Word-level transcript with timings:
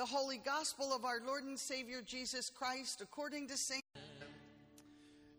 the 0.00 0.06
holy 0.06 0.38
gospel 0.38 0.94
of 0.94 1.04
our 1.04 1.20
Lord 1.26 1.44
and 1.44 1.58
Savior 1.58 2.00
Jesus 2.00 2.48
Christ 2.48 3.02
according 3.02 3.48
to 3.48 3.56
St. 3.58 3.82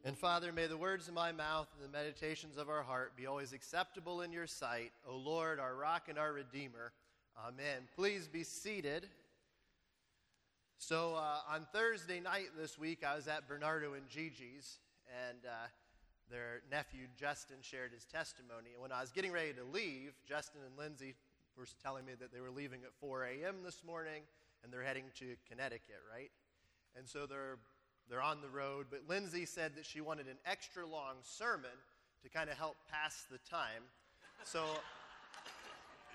And 0.06 0.16
Father, 0.16 0.52
may 0.52 0.68
the 0.68 0.78
words 0.78 1.08
of 1.08 1.16
my 1.16 1.32
mouth 1.32 1.68
and 1.74 1.84
the 1.84 1.92
meditations 1.92 2.58
of 2.58 2.70
our 2.70 2.84
heart 2.84 3.18
be 3.18 3.26
always 3.26 3.54
acceptable 3.54 4.22
in 4.22 4.32
your 4.32 4.46
sight, 4.46 4.92
O 5.10 5.16
Lord, 5.16 5.60
our 5.60 5.74
rock 5.74 6.10
and 6.10 6.20
our 6.20 6.32
redeemer. 6.32 6.92
Amen. 7.44 7.88
Please 7.96 8.28
be 8.28 8.44
seated. 8.44 9.08
So, 10.78 11.16
uh, 11.16 11.40
on 11.52 11.66
Thursday 11.74 12.20
night 12.20 12.50
this 12.56 12.78
week, 12.78 13.04
I 13.04 13.16
was 13.16 13.28
at 13.28 13.48
Bernardo 13.48 13.96
and 13.96 14.08
Gigi's, 14.10 14.78
and 15.28 15.40
uh, 15.44 15.70
their 16.30 16.62
nephew 16.70 17.08
Justin 17.20 17.58
shared 17.62 17.94
his 17.94 18.06
testimony. 18.06 18.74
And 18.74 18.82
when 18.84 18.92
I 18.92 19.02
was 19.02 19.10
getting 19.10 19.32
ready 19.32 19.54
to 19.54 19.64
leave, 19.64 20.14
Justin 20.30 20.62
and 20.68 20.78
Lindsay 20.78 21.16
were 21.58 21.66
telling 21.82 22.06
me 22.06 22.14
that 22.20 22.32
they 22.32 22.42
were 22.42 22.52
leaving 22.52 22.82
at 22.84 22.94
4 23.00 23.24
a.m. 23.24 23.56
this 23.66 23.82
morning 23.84 24.22
and 24.64 24.72
they're 24.72 24.84
heading 24.84 25.06
to 25.20 25.36
Connecticut, 25.50 26.02
right? 26.12 26.32
And 26.98 27.08
so 27.08 27.26
they're 27.26 27.58
they're 28.10 28.22
on 28.22 28.42
the 28.42 28.50
road, 28.50 28.88
but 28.90 29.02
Lindsay 29.08 29.46
said 29.46 29.76
that 29.76 29.86
she 29.86 30.02
wanted 30.02 30.28
an 30.28 30.38
extra 30.46 30.86
long 30.86 31.16
sermon 31.24 31.72
to 32.24 32.30
kind 32.30 32.50
of 32.50 32.58
help 32.58 32.76
pass 32.92 33.26
the 33.32 33.38
time. 33.50 33.84
So 34.44 34.64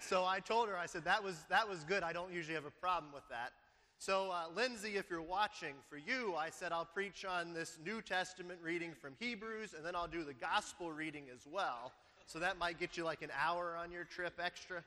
so 0.01 0.25
I 0.25 0.41
told 0.41 0.69
her 0.69 0.77
I 0.77 0.87
said 0.87 1.05
that 1.05 1.23
was 1.23 1.45
that 1.49 1.69
was 1.69 1.85
good. 1.85 2.03
I 2.03 2.13
don't 2.13 2.33
usually 2.33 2.55
have 2.55 2.67
a 2.67 2.81
problem 2.81 3.13
with 3.13 3.29
that. 3.31 3.53
So, 3.99 4.31
uh, 4.31 4.45
Lindsay, 4.55 4.97
if 4.97 5.09
you're 5.09 5.23
watching, 5.23 5.75
for 5.89 5.97
you, 5.97 6.35
I 6.37 6.51
said 6.51 6.71
I'll 6.71 6.85
preach 6.85 7.25
on 7.25 7.55
this 7.55 7.79
New 7.83 8.03
Testament 8.03 8.61
reading 8.63 8.93
from 9.01 9.15
Hebrews, 9.19 9.73
and 9.75 9.85
then 9.85 9.97
I'll 9.97 10.07
do 10.07 10.23
the 10.23 10.35
gospel 10.35 10.93
reading 10.93 11.25
as 11.35 11.47
well. 11.51 11.93
So 12.27 12.39
that 12.41 12.59
might 12.59 12.79
get 12.79 12.97
you 12.97 13.05
like 13.05 13.23
an 13.23 13.31
hour 13.41 13.75
on 13.77 13.91
your 13.91 14.05
trip 14.05 14.39
extra. 14.43 14.85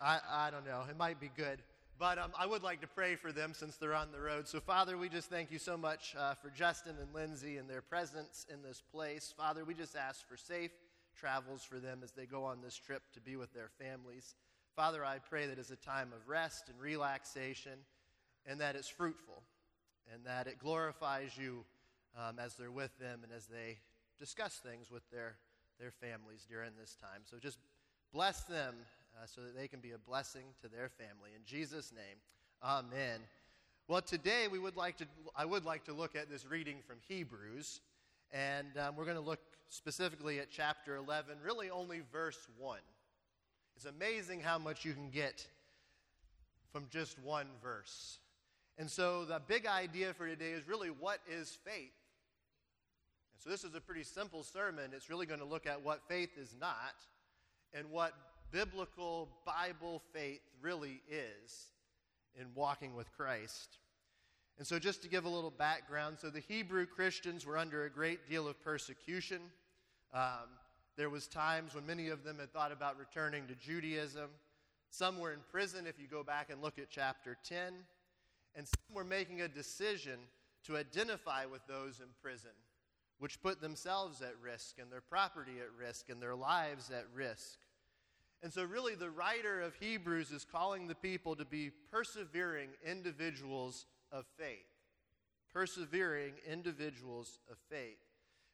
I, 0.00 0.20
I 0.30 0.50
don't 0.50 0.64
know. 0.64 0.84
It 0.88 0.96
might 0.96 1.18
be 1.18 1.30
good. 1.36 1.62
But 2.02 2.18
um, 2.18 2.32
I 2.36 2.46
would 2.46 2.64
like 2.64 2.80
to 2.80 2.88
pray 2.88 3.14
for 3.14 3.30
them 3.30 3.54
since 3.54 3.76
they're 3.76 3.94
on 3.94 4.10
the 4.10 4.20
road. 4.20 4.48
So, 4.48 4.58
Father, 4.58 4.98
we 4.98 5.08
just 5.08 5.30
thank 5.30 5.52
you 5.52 5.60
so 5.60 5.76
much 5.76 6.16
uh, 6.18 6.34
for 6.34 6.50
Justin 6.50 6.96
and 7.00 7.14
Lindsay 7.14 7.58
and 7.58 7.70
their 7.70 7.80
presence 7.80 8.44
in 8.52 8.60
this 8.60 8.82
place. 8.92 9.32
Father, 9.36 9.64
we 9.64 9.72
just 9.72 9.94
ask 9.94 10.28
for 10.28 10.36
safe 10.36 10.72
travels 11.16 11.62
for 11.62 11.78
them 11.78 12.00
as 12.02 12.10
they 12.10 12.26
go 12.26 12.42
on 12.42 12.60
this 12.60 12.76
trip 12.76 13.02
to 13.14 13.20
be 13.20 13.36
with 13.36 13.54
their 13.54 13.68
families. 13.78 14.34
Father, 14.74 15.04
I 15.04 15.18
pray 15.20 15.46
that 15.46 15.60
it's 15.60 15.70
a 15.70 15.76
time 15.76 16.08
of 16.12 16.28
rest 16.28 16.68
and 16.68 16.80
relaxation 16.80 17.78
and 18.46 18.60
that 18.60 18.74
it's 18.74 18.88
fruitful 18.88 19.44
and 20.12 20.26
that 20.26 20.48
it 20.48 20.58
glorifies 20.58 21.38
you 21.38 21.64
um, 22.18 22.40
as 22.40 22.56
they're 22.56 22.72
with 22.72 22.98
them 22.98 23.20
and 23.22 23.32
as 23.32 23.46
they 23.46 23.78
discuss 24.18 24.54
things 24.56 24.90
with 24.90 25.08
their, 25.12 25.36
their 25.78 25.92
families 25.92 26.48
during 26.50 26.72
this 26.80 26.96
time. 27.00 27.20
So 27.30 27.36
just 27.38 27.58
bless 28.12 28.42
them 28.42 28.74
uh, 29.16 29.26
so 29.26 29.40
that 29.42 29.56
they 29.56 29.68
can 29.68 29.80
be 29.80 29.92
a 29.92 29.98
blessing 29.98 30.44
to 30.62 30.68
their 30.68 30.88
family. 30.88 31.30
In 31.36 31.42
Jesus' 31.44 31.92
name, 31.92 32.16
amen. 32.62 33.20
Well, 33.88 34.02
today 34.02 34.48
we 34.50 34.58
would 34.58 34.76
like 34.76 34.96
to, 34.98 35.06
I 35.36 35.44
would 35.44 35.64
like 35.64 35.84
to 35.84 35.92
look 35.92 36.16
at 36.16 36.30
this 36.30 36.46
reading 36.46 36.78
from 36.86 36.96
Hebrews, 37.08 37.80
and 38.32 38.68
um, 38.78 38.96
we're 38.96 39.04
going 39.04 39.16
to 39.16 39.22
look 39.22 39.40
specifically 39.68 40.38
at 40.38 40.50
chapter 40.50 40.96
11, 40.96 41.36
really 41.44 41.70
only 41.70 42.02
verse 42.12 42.38
1. 42.58 42.78
It's 43.76 43.86
amazing 43.86 44.40
how 44.40 44.58
much 44.58 44.84
you 44.84 44.92
can 44.92 45.10
get 45.10 45.46
from 46.72 46.86
just 46.90 47.18
one 47.18 47.46
verse. 47.62 48.18
And 48.78 48.90
so 48.90 49.24
the 49.24 49.40
big 49.46 49.66
idea 49.66 50.14
for 50.14 50.26
today 50.26 50.50
is 50.50 50.66
really 50.66 50.88
what 50.88 51.18
is 51.28 51.58
faith? 51.64 51.92
And 53.32 53.42
so 53.42 53.50
this 53.50 53.64
is 53.64 53.74
a 53.74 53.80
pretty 53.80 54.04
simple 54.04 54.42
sermon. 54.42 54.92
It's 54.94 55.10
really 55.10 55.26
going 55.26 55.40
to 55.40 55.46
look 55.46 55.66
at 55.66 55.84
what 55.84 56.00
faith 56.08 56.30
is 56.38 56.54
not 56.58 56.94
and 57.74 57.90
what 57.90 58.12
biblical 58.52 59.28
Bible 59.44 60.02
faith 60.12 60.42
really 60.60 61.00
is 61.10 61.66
in 62.38 62.46
walking 62.54 62.94
with 62.94 63.10
Christ. 63.16 63.78
And 64.58 64.66
so, 64.66 64.78
just 64.78 65.02
to 65.02 65.08
give 65.08 65.24
a 65.24 65.28
little 65.28 65.50
background 65.50 66.18
so 66.20 66.28
the 66.28 66.40
Hebrew 66.40 66.86
Christians 66.86 67.46
were 67.46 67.56
under 67.56 67.84
a 67.84 67.90
great 67.90 68.28
deal 68.28 68.46
of 68.46 68.62
persecution. 68.62 69.40
Um, 70.12 70.50
there 70.96 71.08
was 71.08 71.26
times 71.26 71.74
when 71.74 71.86
many 71.86 72.10
of 72.10 72.22
them 72.22 72.38
had 72.38 72.52
thought 72.52 72.70
about 72.70 72.98
returning 72.98 73.46
to 73.46 73.54
Judaism. 73.54 74.28
Some 74.90 75.18
were 75.18 75.32
in 75.32 75.40
prison, 75.50 75.86
if 75.86 75.98
you 75.98 76.06
go 76.06 76.22
back 76.22 76.50
and 76.50 76.60
look 76.60 76.78
at 76.78 76.90
chapter 76.90 77.38
10. 77.48 77.72
And 78.54 78.68
some 78.68 78.94
were 78.94 79.04
making 79.04 79.40
a 79.40 79.48
decision 79.48 80.18
to 80.66 80.76
identify 80.76 81.46
with 81.46 81.66
those 81.66 82.00
in 82.00 82.06
prison, 82.22 82.50
which 83.18 83.40
put 83.40 83.62
themselves 83.62 84.20
at 84.20 84.34
risk 84.42 84.78
and 84.78 84.92
their 84.92 85.00
property 85.00 85.52
at 85.60 85.72
risk 85.78 86.10
and 86.10 86.20
their 86.20 86.34
lives 86.34 86.90
at 86.90 87.06
risk. 87.14 87.58
And 88.42 88.52
so, 88.52 88.64
really, 88.64 88.96
the 88.96 89.10
writer 89.10 89.60
of 89.60 89.74
Hebrews 89.76 90.32
is 90.32 90.44
calling 90.44 90.88
the 90.88 90.96
people 90.96 91.36
to 91.36 91.44
be 91.44 91.70
persevering 91.92 92.70
individuals 92.84 93.86
of 94.10 94.24
faith. 94.36 94.66
Persevering 95.52 96.34
individuals 96.50 97.38
of 97.50 97.56
faith. 97.70 97.98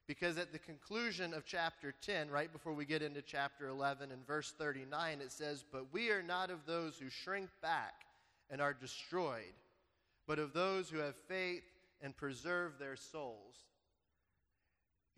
Because 0.07 0.37
at 0.39 0.53
the 0.53 0.59
conclusion 0.59 1.33
of 1.33 1.45
chapter 1.47 1.95
10, 2.03 2.31
right 2.31 2.53
before 2.53 2.73
we 2.73 2.85
get 2.85 3.03
into 3.03 3.23
chapter 3.23 3.69
11, 3.69 4.11
and 4.11 4.27
verse 4.27 4.55
39, 4.59 5.21
it 5.21 5.33
says, 5.33 5.65
But 5.71 5.93
we 5.93 6.11
are 6.11 6.23
not 6.23 6.51
of 6.51 6.67
those 6.67 6.99
who 6.99 7.09
shrink 7.09 7.49
back 7.63 8.07
and 8.51 8.61
are 8.61 8.75
destroyed, 8.75 9.55
but 10.27 10.39
of 10.39 10.53
those 10.53 10.89
who 10.89 10.99
have 10.99 11.17
faith 11.29 11.63
and 12.01 12.17
preserve 12.17 12.79
their 12.79 12.97
souls. 12.97 13.65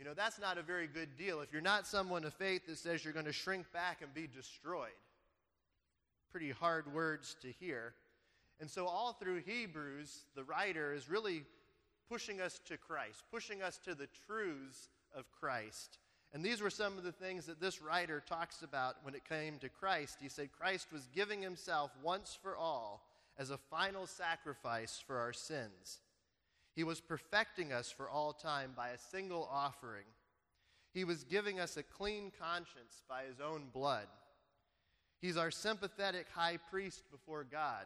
You 0.00 0.06
know, 0.06 0.14
that's 0.14 0.40
not 0.40 0.56
a 0.56 0.62
very 0.62 0.86
good 0.86 1.18
deal. 1.18 1.42
If 1.42 1.52
you're 1.52 1.60
not 1.60 1.86
someone 1.86 2.24
of 2.24 2.32
faith 2.32 2.66
that 2.66 2.78
says 2.78 3.04
you're 3.04 3.12
going 3.12 3.26
to 3.26 3.34
shrink 3.34 3.70
back 3.70 4.00
and 4.00 4.14
be 4.14 4.26
destroyed, 4.26 4.88
pretty 6.30 6.52
hard 6.52 6.94
words 6.94 7.36
to 7.42 7.52
hear. 7.60 7.92
And 8.60 8.70
so, 8.70 8.86
all 8.86 9.12
through 9.12 9.42
Hebrews, 9.44 10.22
the 10.34 10.42
writer 10.42 10.94
is 10.94 11.10
really 11.10 11.42
pushing 12.08 12.40
us 12.40 12.58
to 12.68 12.78
Christ, 12.78 13.24
pushing 13.30 13.60
us 13.60 13.78
to 13.84 13.94
the 13.94 14.08
truths 14.26 14.88
of 15.14 15.30
Christ. 15.38 15.98
And 16.32 16.42
these 16.42 16.62
were 16.62 16.70
some 16.70 16.96
of 16.96 17.04
the 17.04 17.12
things 17.12 17.44
that 17.44 17.60
this 17.60 17.82
writer 17.82 18.22
talks 18.26 18.62
about 18.62 18.96
when 19.02 19.14
it 19.14 19.28
came 19.28 19.58
to 19.58 19.68
Christ. 19.68 20.16
He 20.22 20.30
said 20.30 20.48
Christ 20.58 20.86
was 20.94 21.10
giving 21.14 21.42
himself 21.42 21.90
once 22.02 22.38
for 22.42 22.56
all 22.56 23.04
as 23.36 23.50
a 23.50 23.58
final 23.58 24.06
sacrifice 24.06 25.02
for 25.06 25.18
our 25.18 25.34
sins. 25.34 26.00
He 26.80 26.84
was 26.84 27.02
perfecting 27.02 27.74
us 27.74 27.90
for 27.90 28.08
all 28.08 28.32
time 28.32 28.72
by 28.74 28.88
a 28.88 28.98
single 29.10 29.46
offering. 29.52 30.06
He 30.94 31.04
was 31.04 31.24
giving 31.24 31.60
us 31.60 31.76
a 31.76 31.82
clean 31.82 32.32
conscience 32.40 33.02
by 33.06 33.24
his 33.24 33.38
own 33.38 33.64
blood. 33.70 34.06
He's 35.20 35.36
our 35.36 35.50
sympathetic 35.50 36.28
high 36.34 36.56
priest 36.70 37.02
before 37.12 37.44
God. 37.44 37.84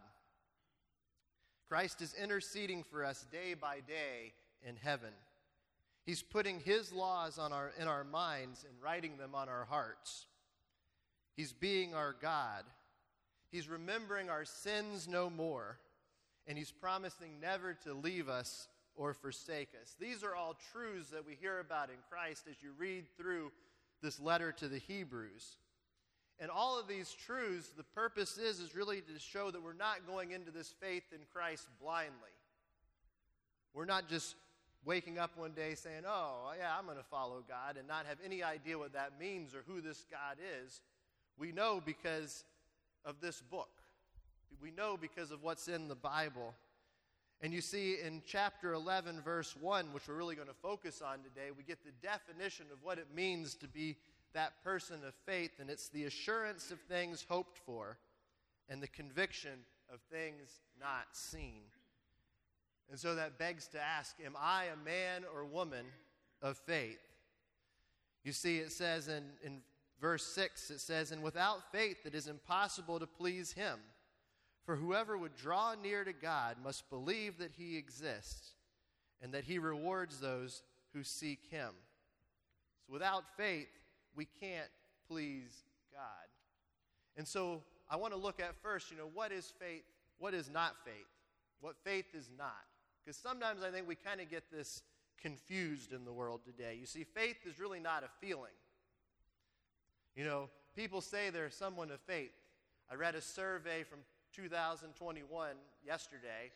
Christ 1.68 2.02
is 2.02 2.14
interceding 2.14 2.84
for 2.84 3.04
us 3.04 3.26
day 3.32 3.54
by 3.54 3.80
day 3.80 4.32
in 4.62 4.76
heaven. 4.76 5.10
He's 6.06 6.22
putting 6.22 6.60
his 6.60 6.92
laws 6.92 7.36
on 7.36 7.52
our, 7.52 7.72
in 7.76 7.88
our 7.88 8.04
minds 8.04 8.64
and 8.64 8.80
writing 8.80 9.16
them 9.16 9.34
on 9.34 9.48
our 9.48 9.64
hearts. 9.64 10.26
He's 11.36 11.52
being 11.52 11.94
our 11.94 12.14
God. 12.22 12.62
He's 13.50 13.68
remembering 13.68 14.30
our 14.30 14.44
sins 14.44 15.08
no 15.08 15.28
more. 15.28 15.80
And 16.46 16.56
he's 16.56 16.70
promising 16.70 17.40
never 17.40 17.74
to 17.82 17.92
leave 17.92 18.28
us 18.28 18.68
or 18.96 19.12
forsake 19.12 19.70
us. 19.80 19.94
These 19.98 20.22
are 20.22 20.34
all 20.34 20.56
truths 20.72 21.10
that 21.10 21.26
we 21.26 21.34
hear 21.34 21.60
about 21.60 21.90
in 21.90 21.96
Christ 22.10 22.44
as 22.48 22.56
you 22.62 22.70
read 22.78 23.04
through 23.16 23.50
this 24.02 24.20
letter 24.20 24.52
to 24.52 24.68
the 24.68 24.78
Hebrews. 24.78 25.56
And 26.40 26.50
all 26.50 26.78
of 26.78 26.88
these 26.88 27.12
truths, 27.12 27.70
the 27.76 27.84
purpose 27.84 28.38
is, 28.38 28.58
is 28.60 28.74
really 28.74 29.00
to 29.00 29.18
show 29.18 29.50
that 29.50 29.62
we're 29.62 29.72
not 29.72 30.06
going 30.06 30.32
into 30.32 30.50
this 30.50 30.74
faith 30.80 31.04
in 31.12 31.20
Christ 31.32 31.66
blindly. 31.80 32.12
We're 33.72 33.84
not 33.84 34.08
just 34.08 34.34
waking 34.84 35.18
up 35.18 35.36
one 35.36 35.52
day 35.52 35.74
saying, 35.74 36.02
oh, 36.06 36.52
yeah, 36.58 36.72
I'm 36.76 36.84
going 36.84 36.98
to 36.98 37.04
follow 37.04 37.42
God 37.48 37.76
and 37.76 37.88
not 37.88 38.06
have 38.06 38.18
any 38.24 38.42
idea 38.42 38.78
what 38.78 38.92
that 38.92 39.18
means 39.18 39.54
or 39.54 39.62
who 39.66 39.80
this 39.80 40.04
God 40.10 40.36
is. 40.62 40.80
We 41.38 41.52
know 41.52 41.80
because 41.84 42.44
of 43.04 43.20
this 43.20 43.40
book. 43.40 43.70
We 44.60 44.70
know 44.70 44.96
because 45.00 45.30
of 45.30 45.42
what's 45.42 45.68
in 45.68 45.88
the 45.88 45.94
Bible. 45.94 46.54
And 47.44 47.52
you 47.52 47.60
see 47.60 47.98
in 48.02 48.22
chapter 48.24 48.72
11, 48.72 49.20
verse 49.20 49.54
1, 49.54 49.92
which 49.92 50.08
we're 50.08 50.14
really 50.14 50.34
going 50.34 50.48
to 50.48 50.54
focus 50.54 51.02
on 51.02 51.18
today, 51.18 51.50
we 51.54 51.62
get 51.62 51.84
the 51.84 51.92
definition 52.00 52.64
of 52.72 52.78
what 52.82 52.96
it 52.96 53.08
means 53.14 53.54
to 53.56 53.68
be 53.68 53.96
that 54.32 54.64
person 54.64 55.00
of 55.06 55.12
faith, 55.26 55.50
and 55.60 55.68
it's 55.68 55.90
the 55.90 56.04
assurance 56.04 56.70
of 56.70 56.80
things 56.80 57.26
hoped 57.28 57.58
for 57.58 57.98
and 58.70 58.82
the 58.82 58.88
conviction 58.88 59.58
of 59.92 60.00
things 60.10 60.62
not 60.80 61.04
seen. 61.12 61.60
And 62.88 62.98
so 62.98 63.14
that 63.14 63.36
begs 63.38 63.68
to 63.68 63.78
ask 63.78 64.16
Am 64.24 64.36
I 64.40 64.64
a 64.72 64.82
man 64.82 65.24
or 65.30 65.44
woman 65.44 65.84
of 66.40 66.56
faith? 66.56 66.96
You 68.24 68.32
see, 68.32 68.56
it 68.56 68.72
says 68.72 69.08
in, 69.08 69.22
in 69.44 69.60
verse 70.00 70.24
6, 70.34 70.70
it 70.70 70.80
says, 70.80 71.12
And 71.12 71.22
without 71.22 71.70
faith 71.72 72.06
it 72.06 72.14
is 72.14 72.26
impossible 72.26 72.98
to 73.00 73.06
please 73.06 73.52
him. 73.52 73.80
For 74.64 74.76
whoever 74.76 75.16
would 75.18 75.36
draw 75.36 75.74
near 75.74 76.04
to 76.04 76.12
God 76.12 76.56
must 76.62 76.88
believe 76.88 77.38
that 77.38 77.52
he 77.56 77.76
exists 77.76 78.52
and 79.22 79.32
that 79.34 79.44
he 79.44 79.58
rewards 79.58 80.20
those 80.20 80.62
who 80.92 81.02
seek 81.02 81.40
him. 81.50 81.70
So 82.86 82.92
without 82.92 83.24
faith, 83.36 83.68
we 84.16 84.26
can't 84.40 84.70
please 85.08 85.64
God. 85.92 86.28
And 87.16 87.28
so 87.28 87.62
I 87.90 87.96
want 87.96 88.14
to 88.14 88.18
look 88.18 88.40
at 88.40 88.54
first, 88.62 88.90
you 88.90 88.96
know, 88.96 89.10
what 89.12 89.32
is 89.32 89.52
faith 89.58 89.84
what 90.18 90.34
is 90.34 90.50
not 90.50 90.74
faith, 90.84 91.06
what 91.60 91.76
faith 91.84 92.06
is 92.14 92.30
not. 92.38 92.64
Because 93.04 93.16
sometimes 93.16 93.62
I 93.62 93.70
think 93.70 93.86
we 93.86 93.94
kind 93.94 94.20
of 94.20 94.30
get 94.30 94.44
this 94.50 94.82
confused 95.20 95.92
in 95.92 96.04
the 96.04 96.12
world 96.12 96.40
today. 96.44 96.76
You 96.78 96.86
see, 96.86 97.04
faith 97.04 97.36
is 97.46 97.58
really 97.58 97.80
not 97.80 98.02
a 98.02 98.08
feeling. 98.24 98.52
You 100.16 100.24
know, 100.24 100.48
people 100.76 101.00
say 101.00 101.30
they're 101.30 101.50
someone 101.50 101.90
of 101.90 102.00
faith. 102.00 102.32
I 102.90 102.94
read 102.94 103.14
a 103.14 103.20
survey 103.20 103.82
from 103.82 104.00
2021 104.34 105.50
yesterday, 105.86 106.50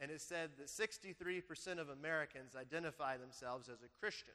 and 0.00 0.10
it 0.10 0.20
said 0.20 0.50
that 0.58 0.66
63% 0.66 1.78
of 1.78 1.88
Americans 1.88 2.54
identify 2.58 3.16
themselves 3.16 3.68
as 3.68 3.82
a 3.82 4.00
Christian. 4.00 4.34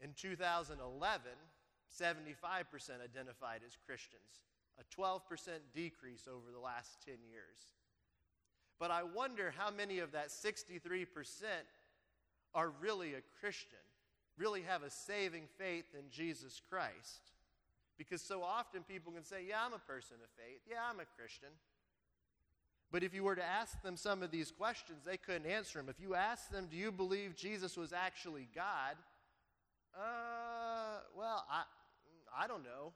In 0.00 0.12
2011, 0.14 1.30
75% 2.00 2.24
identified 3.02 3.60
as 3.66 3.76
Christians, 3.86 4.44
a 4.78 5.00
12% 5.00 5.20
decrease 5.74 6.26
over 6.28 6.52
the 6.52 6.60
last 6.60 6.98
10 7.06 7.14
years. 7.30 7.74
But 8.78 8.90
I 8.90 9.02
wonder 9.04 9.54
how 9.56 9.70
many 9.70 10.00
of 10.00 10.12
that 10.12 10.28
63% 10.28 11.06
are 12.54 12.72
really 12.80 13.14
a 13.14 13.22
Christian, 13.40 13.78
really 14.36 14.62
have 14.62 14.82
a 14.82 14.90
saving 14.90 15.44
faith 15.58 15.86
in 15.94 16.10
Jesus 16.10 16.60
Christ. 16.68 17.32
Because 17.98 18.22
so 18.22 18.42
often 18.42 18.82
people 18.82 19.12
can 19.12 19.24
say, 19.24 19.44
Yeah, 19.48 19.64
I'm 19.64 19.72
a 19.72 19.78
person 19.78 20.16
of 20.22 20.30
faith. 20.36 20.60
Yeah, 20.68 20.78
I'm 20.88 21.00
a 21.00 21.06
Christian. 21.18 21.48
But 22.92 23.02
if 23.02 23.14
you 23.14 23.24
were 23.24 23.34
to 23.34 23.44
ask 23.44 23.82
them 23.82 23.96
some 23.96 24.22
of 24.22 24.30
these 24.30 24.50
questions, 24.50 25.04
they 25.04 25.16
couldn't 25.16 25.50
answer 25.50 25.78
them. 25.78 25.88
If 25.88 26.00
you 26.00 26.14
ask 26.14 26.50
them, 26.50 26.68
Do 26.70 26.76
you 26.76 26.92
believe 26.92 27.36
Jesus 27.36 27.76
was 27.76 27.92
actually 27.92 28.48
God? 28.54 28.96
Uh, 29.94 31.00
well, 31.16 31.44
I, 31.50 31.62
I 32.38 32.46
don't 32.46 32.64
know. 32.64 32.92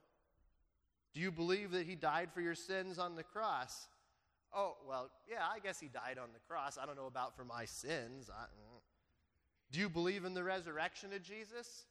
Do 1.15 1.21
you 1.21 1.31
believe 1.31 1.73
that 1.73 1.87
he 1.87 1.97
died 1.97 2.31
for 2.33 2.41
your 2.41 2.55
sins 2.55 2.99
on 2.99 3.17
the 3.17 3.23
cross? 3.23 3.89
Oh, 4.55 4.77
well, 4.87 5.11
yeah, 5.29 5.45
I 5.51 5.61
guess 5.61 5.81
he 5.81 5.89
died 5.89 6.19
on 6.21 6.29
the 6.33 6.41
cross. 6.49 6.79
I 6.81 6.87
don't 6.87 6.97
know 6.97 7.07
about 7.07 7.37
for 7.37 7.45
my 7.45 7.65
sins. 7.65 8.31
I, 8.31 8.45
mm. 8.45 8.81
do 9.73 9.81
you 9.81 9.89
believe 9.89 10.25
in 10.25 10.35
the 10.35 10.45
resurrection 10.45 11.13
of 11.13 11.23
Jesus? 11.23 11.85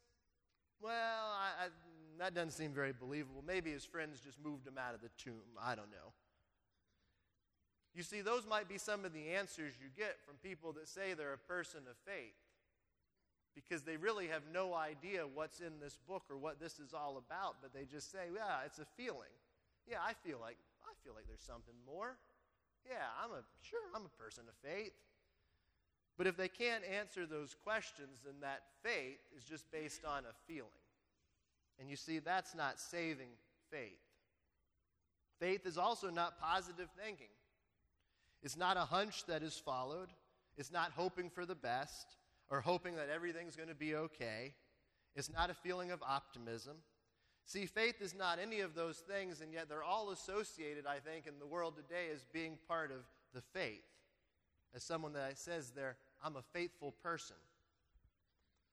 Well, 0.82 0.92
I, 0.92 1.66
I, 1.66 1.68
that 2.20 2.36
doesn't 2.36 2.52
seem 2.52 2.74
very 2.74 2.92
believable. 2.92 3.44
Maybe 3.46 3.72
his 3.72 3.86
friends 3.86 4.20
just 4.20 4.38
moved 4.44 4.68
him 4.68 4.78
out 4.78 4.94
of 4.94 5.02
the 5.02 5.10
tomb. 5.18 5.56
I 5.60 5.76
don't 5.76 5.90
know. 5.90 6.14
You 7.96 8.04
see, 8.04 8.22
those 8.22 8.46
might 8.46 8.70
be 8.70 8.78
some 8.78 9.04
of 9.06 9.14
the 9.14 9.30
answers 9.34 9.74
you 9.82 9.88
get 9.98 10.18
from 10.26 10.36
people 10.44 10.74
that 10.74 10.88
say 10.88 11.14
they're 11.14 11.34
a 11.34 11.52
person 11.52 11.82
of 11.90 11.96
faith 12.06 12.36
because 13.56 13.82
they 13.82 13.98
really 13.98 14.28
have 14.28 14.44
no 14.54 14.74
idea 14.74 15.24
what's 15.26 15.60
in 15.60 15.80
this 15.82 15.98
book 16.08 16.24
or 16.30 16.38
what 16.38 16.60
this 16.60 16.80
is 16.80 16.94
all 16.94 17.18
about, 17.18 17.56
but 17.62 17.74
they 17.74 17.86
just 17.86 18.12
say, 18.12 18.30
yeah, 18.34 18.64
it's 18.66 18.80
a 18.80 18.86
feeling. 18.96 19.34
Yeah, 19.90 19.98
I 20.06 20.14
feel 20.14 20.38
like 20.40 20.58
I 20.86 20.94
feel 21.04 21.14
like 21.16 21.26
there's 21.28 21.42
something 21.42 21.74
more. 21.86 22.16
Yeah, 22.86 23.10
I'm 23.24 23.32
a 23.32 23.42
sure 23.62 23.80
I'm 23.96 24.06
a 24.06 24.22
person 24.22 24.44
of 24.48 24.56
faith. 24.64 24.94
But 26.18 26.28
if 26.28 26.36
they 26.36 26.48
can't 26.48 26.84
answer 26.84 27.26
those 27.26 27.56
questions, 27.64 28.20
then 28.26 28.36
that 28.42 28.64
faith 28.84 29.20
is 29.36 29.44
just 29.44 29.72
based 29.72 30.04
on 30.06 30.24
a 30.26 30.34
feeling. 30.48 30.79
And 31.80 31.90
you 31.90 31.96
see, 31.96 32.20
that's 32.20 32.54
not 32.54 32.80
saving 32.80 33.30
faith. 33.72 34.00
Faith 35.40 35.66
is 35.66 35.78
also 35.78 36.10
not 36.10 36.40
positive 36.40 36.90
thinking. 37.02 37.28
It's 38.44 38.58
not 38.58 38.78
a 38.78 38.82
hunch 38.82 39.26
that 39.28 39.44
is 39.44 39.56
followed. 39.56 40.10
It's 40.58 40.72
not 40.72 40.92
hoping 40.96 41.30
for 41.30 41.46
the 41.46 41.56
best 41.56 42.18
or 42.50 42.62
hoping 42.62 42.96
that 42.96 43.10
everything's 43.10 43.56
going 43.56 43.70
to 43.70 43.76
be 43.76 43.96
okay. 43.96 44.54
It's 45.16 45.32
not 45.32 45.50
a 45.50 45.54
feeling 45.54 45.92
of 45.92 46.02
optimism. 46.04 46.78
See, 47.46 47.66
faith 47.66 48.02
is 48.02 48.14
not 48.14 48.38
any 48.40 48.60
of 48.60 48.76
those 48.76 48.98
things, 48.98 49.42
and 49.42 49.52
yet 49.52 49.70
they're 49.70 49.84
all 49.84 50.12
associated, 50.12 50.86
I 50.86 51.00
think, 51.00 51.26
in 51.26 51.40
the 51.40 51.48
world 51.48 51.76
today 51.76 52.08
as 52.14 52.24
being 52.32 52.58
part 52.68 52.92
of 52.92 53.00
the 53.34 53.42
faith. 53.42 53.82
As 54.76 54.84
someone 54.84 55.14
that 55.14 55.38
says 55.38 55.72
there, 55.72 55.96
I'm 56.24 56.36
a 56.36 56.44
faithful 56.54 56.94
person. 57.02 57.38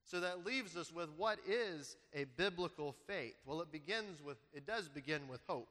So 0.06 0.20
that 0.20 0.46
leaves 0.46 0.76
us 0.76 0.92
with 0.92 1.08
what 1.16 1.40
is 1.48 1.96
a 2.14 2.24
biblical 2.36 2.94
faith? 3.08 3.34
Well, 3.44 3.60
it 3.60 3.72
begins 3.72 4.22
with, 4.22 4.38
it 4.54 4.64
does 4.64 4.88
begin 4.88 5.26
with 5.28 5.40
hope. 5.48 5.68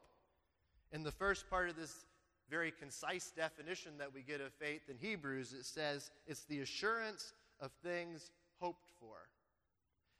In 0.91 1.03
the 1.03 1.11
first 1.11 1.49
part 1.49 1.69
of 1.69 1.77
this 1.77 2.05
very 2.49 2.71
concise 2.71 3.31
definition 3.35 3.93
that 3.97 4.13
we 4.13 4.21
get 4.21 4.41
of 4.41 4.51
faith 4.53 4.81
in 4.89 4.97
Hebrews, 4.97 5.53
it 5.53 5.65
says 5.65 6.11
it's 6.27 6.43
the 6.43 6.59
assurance 6.59 7.31
of 7.61 7.71
things 7.81 8.31
hoped 8.59 8.89
for. 8.99 9.15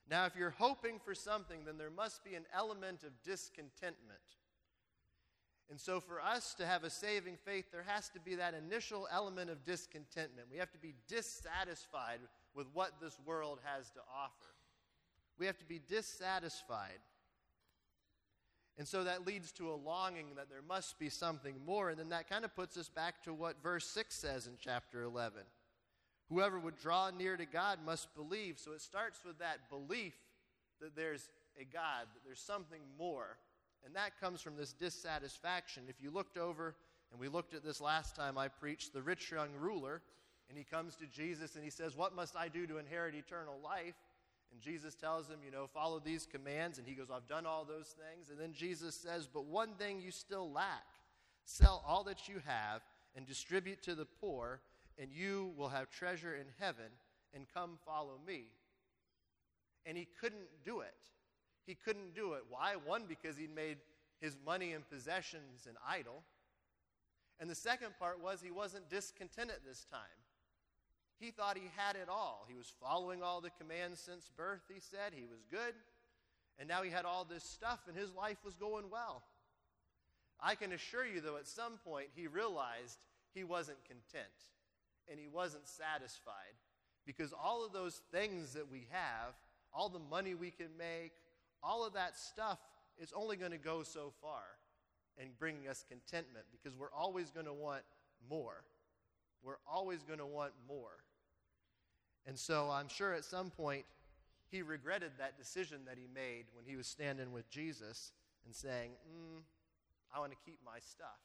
Now, 0.10 0.26
if 0.26 0.36
you're 0.36 0.56
hoping 0.58 1.00
for 1.04 1.14
something, 1.14 1.66
then 1.66 1.78
there 1.78 1.90
must 1.90 2.24
be 2.24 2.36
an 2.36 2.46
element 2.56 3.04
of 3.04 3.12
discontentment. 3.24 4.20
And 5.70 5.80
so, 5.80 6.00
for 6.00 6.22
us 6.22 6.54
to 6.56 6.66
have 6.66 6.84
a 6.84 6.92
saving 6.92 7.38
faith, 7.44 7.66
there 7.72 7.86
has 7.88 8.10
to 8.10 8.20
be 8.20 8.36
that 8.36 8.54
initial 8.54 9.08
element 9.12 9.50
of 9.50 9.66
discontentment. 9.66 10.48
We 10.52 10.60
have 10.60 10.72
to 10.74 10.78
be 10.78 10.94
dissatisfied 11.08 12.20
with 12.56 12.68
what 12.74 13.00
this 13.02 13.18
world 13.26 13.60
has 13.64 13.90
to 13.92 14.00
offer. 14.16 14.54
We 15.38 15.46
have 15.46 15.58
to 15.58 15.66
be 15.66 15.82
dissatisfied. 15.88 17.00
And 18.78 18.88
so 18.88 19.04
that 19.06 19.26
leads 19.26 19.52
to 19.54 19.70
a 19.70 19.76
longing 19.76 20.28
that 20.36 20.50
there 20.50 20.62
must 20.68 21.00
be 21.00 21.10
something 21.10 21.56
more. 21.66 21.90
And 21.90 22.00
then 22.00 22.10
that 22.10 22.30
kind 22.30 22.44
of 22.44 22.56
puts 22.56 22.78
us 22.78 22.90
back 22.90 23.24
to 23.24 23.34
what 23.34 23.62
verse 23.62 23.86
6 23.88 24.14
says 24.14 24.48
in 24.48 24.54
chapter 24.60 25.04
11. 25.04 25.42
Whoever 26.30 26.60
would 26.60 26.78
draw 26.78 27.10
near 27.12 27.38
to 27.38 27.46
God 27.46 27.80
must 27.86 28.14
believe. 28.16 28.58
So 28.60 28.72
it 28.72 28.82
starts 28.82 29.20
with 29.26 29.40
that 29.40 29.70
belief 29.70 30.16
that 30.82 30.96
there's 30.96 31.30
a 31.60 31.64
God, 31.64 32.08
that 32.14 32.26
there's 32.26 32.40
something 32.40 32.82
more. 32.98 33.38
And 33.86 33.96
that 33.96 34.20
comes 34.20 34.42
from 34.42 34.58
this 34.58 34.74
dissatisfaction. 34.74 35.84
If 35.88 36.02
you 36.02 36.12
looked 36.12 36.38
over, 36.38 36.76
and 37.12 37.20
we 37.20 37.28
looked 37.28 37.54
at 37.54 37.64
this 37.64 37.80
last 37.80 38.16
time 38.16 38.38
I 38.38 38.48
preached, 38.48 38.94
the 38.94 39.02
rich 39.02 39.32
young 39.32 39.50
ruler, 39.60 40.02
and 40.50 40.58
he 40.58 40.64
comes 40.64 40.96
to 40.98 41.08
Jesus 41.08 41.56
and 41.56 41.64
he 41.64 41.70
says, 41.70 41.96
What 41.96 42.16
must 42.16 42.36
I 42.36 42.48
do 42.48 42.68
to 42.68 42.78
inherit 42.78 43.16
eternal 43.16 43.60
life? 43.64 43.96
And 44.52 44.62
Jesus 44.62 44.96
tells 44.96 45.28
him, 45.28 45.40
You 45.44 45.52
know, 45.52 45.68
follow 45.68 46.00
these 46.00 46.26
commands. 46.26 46.78
And 46.78 46.88
he 46.88 46.94
goes, 46.94 47.08
I've 47.14 47.28
done 47.28 47.46
all 47.46 47.66
those 47.66 47.96
things. 47.96 48.30
And 48.30 48.40
then 48.40 48.54
Jesus 48.54 48.96
says, 48.96 49.28
But 49.32 49.46
one 49.46 49.74
thing 49.74 50.02
you 50.02 50.12
still 50.12 50.52
lack 50.52 50.86
sell 51.46 51.84
all 51.88 52.04
that 52.06 52.28
you 52.28 52.42
have 52.46 52.82
and 53.16 53.26
distribute 53.26 53.82
to 53.84 53.96
the 53.96 54.06
poor 54.06 54.62
and 54.98 55.12
you 55.12 55.54
will 55.58 55.70
have 55.70 55.90
treasure 55.90 56.36
in 56.36 56.46
heaven, 56.60 56.86
and 57.34 57.46
come 57.54 57.78
follow 57.86 58.20
me. 58.26 58.46
And 59.86 59.98
he 59.98 60.08
couldn't 60.22 60.48
do 60.64 60.80
it. 60.80 60.94
He 61.66 61.76
couldn't 61.76 62.16
do 62.16 62.34
it. 62.34 62.44
Why? 62.50 62.76
One, 62.84 63.04
because 63.08 63.38
he'd 63.38 63.54
made 63.54 63.78
his 64.22 64.38
money 64.46 64.72
and 64.74 64.90
possessions 64.90 65.68
an 65.68 65.76
idol. 65.88 66.24
And 67.40 67.50
the 67.50 67.56
second 67.56 67.90
part 68.00 68.22
was 68.22 68.42
he 68.42 68.52
wasn't 68.52 68.90
discontented 68.90 69.58
this 69.68 69.86
time. 69.92 70.00
He 71.20 71.32
thought 71.32 71.58
he 71.58 71.70
had 71.76 71.96
it 71.96 72.10
all. 72.10 72.46
He 72.48 72.56
was 72.56 72.72
following 72.82 73.24
all 73.24 73.42
the 73.42 73.52
commands 73.52 74.00
since 74.00 74.30
birth, 74.36 74.62
he 74.72 74.80
said. 74.80 75.14
He 75.14 75.26
was 75.26 75.46
good. 75.50 75.74
And 76.60 76.68
now 76.68 76.84
he 76.84 76.90
had 76.90 77.06
all 77.06 77.26
this 77.26 77.44
stuff, 77.44 77.80
and 77.88 77.98
his 77.98 78.14
life 78.14 78.38
was 78.44 78.56
going 78.56 78.90
well. 78.92 79.24
I 80.40 80.56
can 80.56 80.74
assure 80.74 81.06
you, 81.06 81.22
though, 81.22 81.38
at 81.38 81.48
some 81.48 81.74
point 81.84 82.08
he 82.16 82.28
realized 82.28 82.98
he 83.34 83.44
wasn't 83.44 83.84
content 83.86 84.26
and 85.10 85.20
he 85.20 85.28
wasn't 85.28 85.68
satisfied 85.68 86.56
because 87.06 87.34
all 87.34 87.66
of 87.66 87.74
those 87.74 88.02
things 88.12 88.54
that 88.54 88.70
we 88.70 88.88
have, 88.90 89.34
all 89.74 89.90
the 89.90 90.00
money 90.00 90.34
we 90.34 90.52
can 90.52 90.70
make, 90.78 91.14
all 91.62 91.86
of 91.86 91.94
that 91.94 92.18
stuff 92.18 92.60
is 92.98 93.14
only 93.16 93.38
going 93.38 93.52
to 93.52 93.58
go 93.58 93.84
so 93.84 94.12
far 94.22 94.42
in 95.18 95.30
bringing 95.40 95.68
us 95.68 95.86
contentment 95.88 96.46
because 96.52 96.78
we're 96.78 96.94
always 96.94 97.32
going 97.32 97.46
to 97.46 97.54
want 97.54 97.84
more. 98.30 98.64
We're 99.44 99.60
always 99.72 100.04
going 100.04 100.20
to 100.20 100.26
want 100.26 100.54
more. 100.68 101.04
And 102.28 102.38
so 102.38 102.70
I'm 102.72 102.88
sure 102.88 103.14
at 103.14 103.24
some 103.24 103.50
point 103.50 103.86
he 104.50 104.62
regretted 104.62 105.12
that 105.18 105.38
decision 105.38 105.82
that 105.86 105.98
he 105.98 106.08
made 106.14 106.46
when 106.54 106.66
he 106.66 106.76
was 106.76 106.88
standing 106.88 107.32
with 107.32 107.50
Jesus 107.50 108.12
and 108.46 108.56
saying, 108.56 108.92
mm, 108.92 109.42
I 110.16 110.20
want 110.20 110.32
to 110.32 110.38
keep 110.46 110.60
my 110.66 110.80
stuff. 110.80 111.20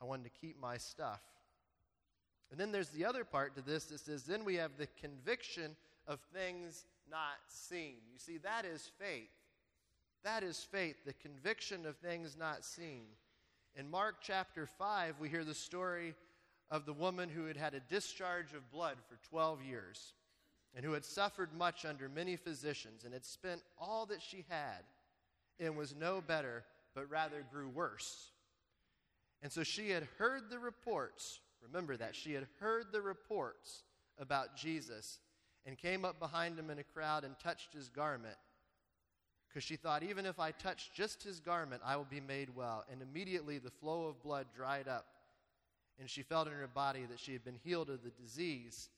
I 0.00 0.04
wanted 0.04 0.24
to 0.24 0.40
keep 0.40 0.60
my 0.60 0.78
stuff. 0.78 1.20
And 2.50 2.58
then 2.58 2.72
there's 2.72 2.88
the 2.88 3.04
other 3.04 3.24
part 3.24 3.54
to 3.56 3.62
this 3.62 3.84
that 3.86 4.00
says, 4.00 4.24
then 4.24 4.44
we 4.44 4.56
have 4.56 4.72
the 4.78 4.88
conviction 5.00 5.76
of 6.06 6.20
things 6.34 6.86
not 7.10 7.38
seen. 7.48 7.96
You 8.12 8.18
see, 8.18 8.38
that 8.38 8.64
is 8.64 8.90
faith. 8.98 9.28
That 10.24 10.42
is 10.42 10.66
faith, 10.70 10.96
the 11.06 11.14
conviction 11.14 11.86
of 11.86 11.96
things 11.96 12.36
not 12.38 12.64
seen. 12.64 13.06
In 13.74 13.90
Mark 13.90 14.16
chapter 14.20 14.66
5, 14.66 15.16
we 15.18 15.28
hear 15.28 15.44
the 15.44 15.54
story 15.54 16.14
of 16.70 16.86
the 16.86 16.92
woman 16.92 17.28
who 17.28 17.46
had 17.46 17.56
had 17.56 17.74
a 17.74 17.80
discharge 17.80 18.52
of 18.54 18.70
blood 18.70 18.96
for 19.08 19.16
12 19.28 19.62
years 19.62 20.12
and 20.74 20.84
who 20.84 20.92
had 20.92 21.04
suffered 21.04 21.52
much 21.52 21.84
under 21.84 22.08
many 22.08 22.36
physicians 22.36 23.04
and 23.04 23.12
had 23.12 23.24
spent 23.24 23.60
all 23.78 24.06
that 24.06 24.22
she 24.22 24.44
had 24.48 24.84
and 25.58 25.76
was 25.76 25.94
no 25.94 26.20
better, 26.20 26.64
but 26.94 27.10
rather 27.10 27.44
grew 27.52 27.68
worse. 27.68 28.30
And 29.42 29.50
so 29.50 29.62
she 29.62 29.90
had 29.90 30.06
heard 30.18 30.48
the 30.48 30.58
reports 30.58 31.40
Remember 31.62 31.96
that. 31.96 32.16
She 32.16 32.32
had 32.32 32.46
heard 32.58 32.86
the 32.90 33.02
reports 33.02 33.82
about 34.18 34.56
Jesus 34.56 35.18
and 35.66 35.76
came 35.76 36.04
up 36.04 36.18
behind 36.18 36.58
him 36.58 36.70
in 36.70 36.78
a 36.78 36.84
crowd 36.84 37.24
and 37.24 37.38
touched 37.38 37.74
his 37.74 37.88
garment. 37.88 38.36
because 39.48 39.64
she 39.64 39.74
thought, 39.74 40.04
even 40.04 40.26
if 40.26 40.38
I 40.38 40.52
touch 40.52 40.90
just 40.94 41.24
his 41.24 41.40
garment, 41.40 41.82
I 41.84 41.96
will 41.96 42.06
be 42.08 42.20
made 42.20 42.54
well. 42.54 42.84
And 42.90 43.02
immediately 43.02 43.58
the 43.58 43.70
flow 43.70 44.06
of 44.06 44.22
blood 44.22 44.46
dried 44.54 44.86
up, 44.86 45.06
and 46.00 46.08
she 46.08 46.22
felt 46.22 46.46
in 46.46 46.54
her 46.54 46.66
body 46.66 47.04
that 47.10 47.20
she 47.20 47.34
had 47.34 47.44
been 47.44 47.58
healed 47.62 47.90
of 47.90 48.02
the 48.02 48.10
disease. 48.10 48.88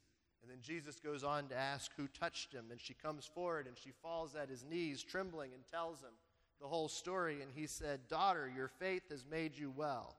And 0.41 0.51
then 0.51 0.59
Jesus 0.63 1.01
goes 1.01 1.25
on 1.25 1.49
to 1.49 1.57
ask 1.57 1.91
who 1.97 2.07
touched 2.09 2.53
him, 2.53 2.67
and 2.71 2.81
she 2.81 2.95
comes 2.95 3.27
forward 3.27 3.67
and 3.67 3.77
she 3.77 3.91
falls 4.03 4.35
at 4.37 4.49
his 4.49 4.65
knees, 4.65 5.03
trembling, 5.03 5.51
and 5.53 5.63
tells 5.71 6.01
him 6.01 6.15
the 6.61 6.69
whole 6.69 6.89
story. 6.89 7.43
And 7.43 7.51
he 7.53 7.67
said, 7.67 8.01
Daughter, 8.09 8.51
your 8.55 8.69
faith 8.69 9.03
has 9.11 9.25
made 9.29 9.59
you 9.59 9.73
well. 9.77 10.17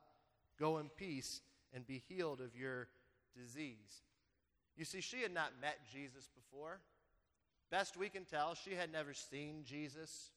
Go 0.60 0.78
in 0.78 0.90
peace 0.90 1.40
and 1.72 1.86
be 1.86 2.02
healed 2.08 2.40
of 2.40 2.54
your 2.54 2.88
disease. 3.36 4.02
You 4.76 4.84
see, 4.84 5.00
she 5.00 5.22
had 5.22 5.32
not 5.32 5.52
met 5.60 5.78
Jesus 5.92 6.28
before. 6.34 6.80
Best 7.70 7.96
we 7.96 8.08
can 8.08 8.24
tell, 8.24 8.54
she 8.54 8.74
had 8.74 8.92
never 8.92 9.14
seen 9.14 9.64
Jesus 9.64 10.30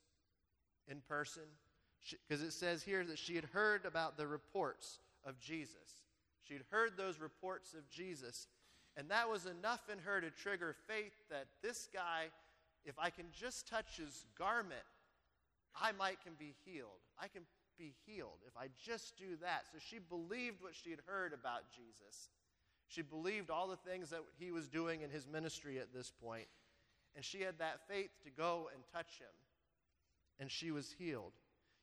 in 0.88 1.02
person 1.08 1.44
because 2.28 2.42
it 2.42 2.54
says 2.54 2.84
here 2.84 3.04
that 3.04 3.20
she 3.20 3.36
had 3.36 3.46
heard 3.46 3.86
about 3.86 4.18
the 4.18 4.28
reports 4.28 5.00
of 5.26 5.40
Jesus. 5.40 6.07
She'd 6.48 6.64
heard 6.70 6.98
those 6.98 7.20
reports 7.20 7.74
of 7.74 7.90
Jesus, 7.90 8.48
and 8.96 9.10
that 9.10 9.30
was 9.30 9.46
enough 9.46 9.90
in 9.92 10.00
her 10.00 10.22
to 10.22 10.30
trigger 10.30 10.76
faith 10.88 11.14
that 11.30 11.48
this 11.62 11.88
guy, 11.94 12.26
if 12.86 12.98
I 12.98 13.10
can 13.10 13.26
just 13.32 13.68
touch 13.68 13.98
his 13.98 14.26
garment, 14.38 14.86
I 15.80 15.92
might 15.92 16.22
can 16.24 16.34
be 16.40 16.56
healed. 16.66 17.02
I 17.20 17.28
can 17.28 17.44
be 17.78 17.94
healed 18.06 18.40
if 18.48 18.58
I 18.58 18.68
just 18.84 19.18
do 19.18 19.38
that. 19.42 19.66
So 19.72 19.78
she 19.80 20.00
believed 20.00 20.62
what 20.62 20.74
she 20.74 20.90
had 20.90 21.02
heard 21.06 21.34
about 21.34 21.72
Jesus. 21.76 22.30
She 22.88 23.02
believed 23.02 23.50
all 23.50 23.68
the 23.68 23.90
things 23.90 24.10
that 24.10 24.22
he 24.40 24.52
was 24.52 24.68
doing 24.68 25.02
in 25.02 25.10
his 25.10 25.28
ministry 25.28 25.80
at 25.80 25.94
this. 25.94 26.12
And 27.16 27.24
she 27.24 27.42
had 27.42 27.60
that 27.60 27.88
faith 27.88 28.12
to 28.24 28.30
go 28.30 28.70
and 28.74 28.84
touch 28.94 29.20
him. 29.20 29.28
And 30.40 30.50
she 30.50 30.72
was 30.72 30.96
healed. 30.98 31.34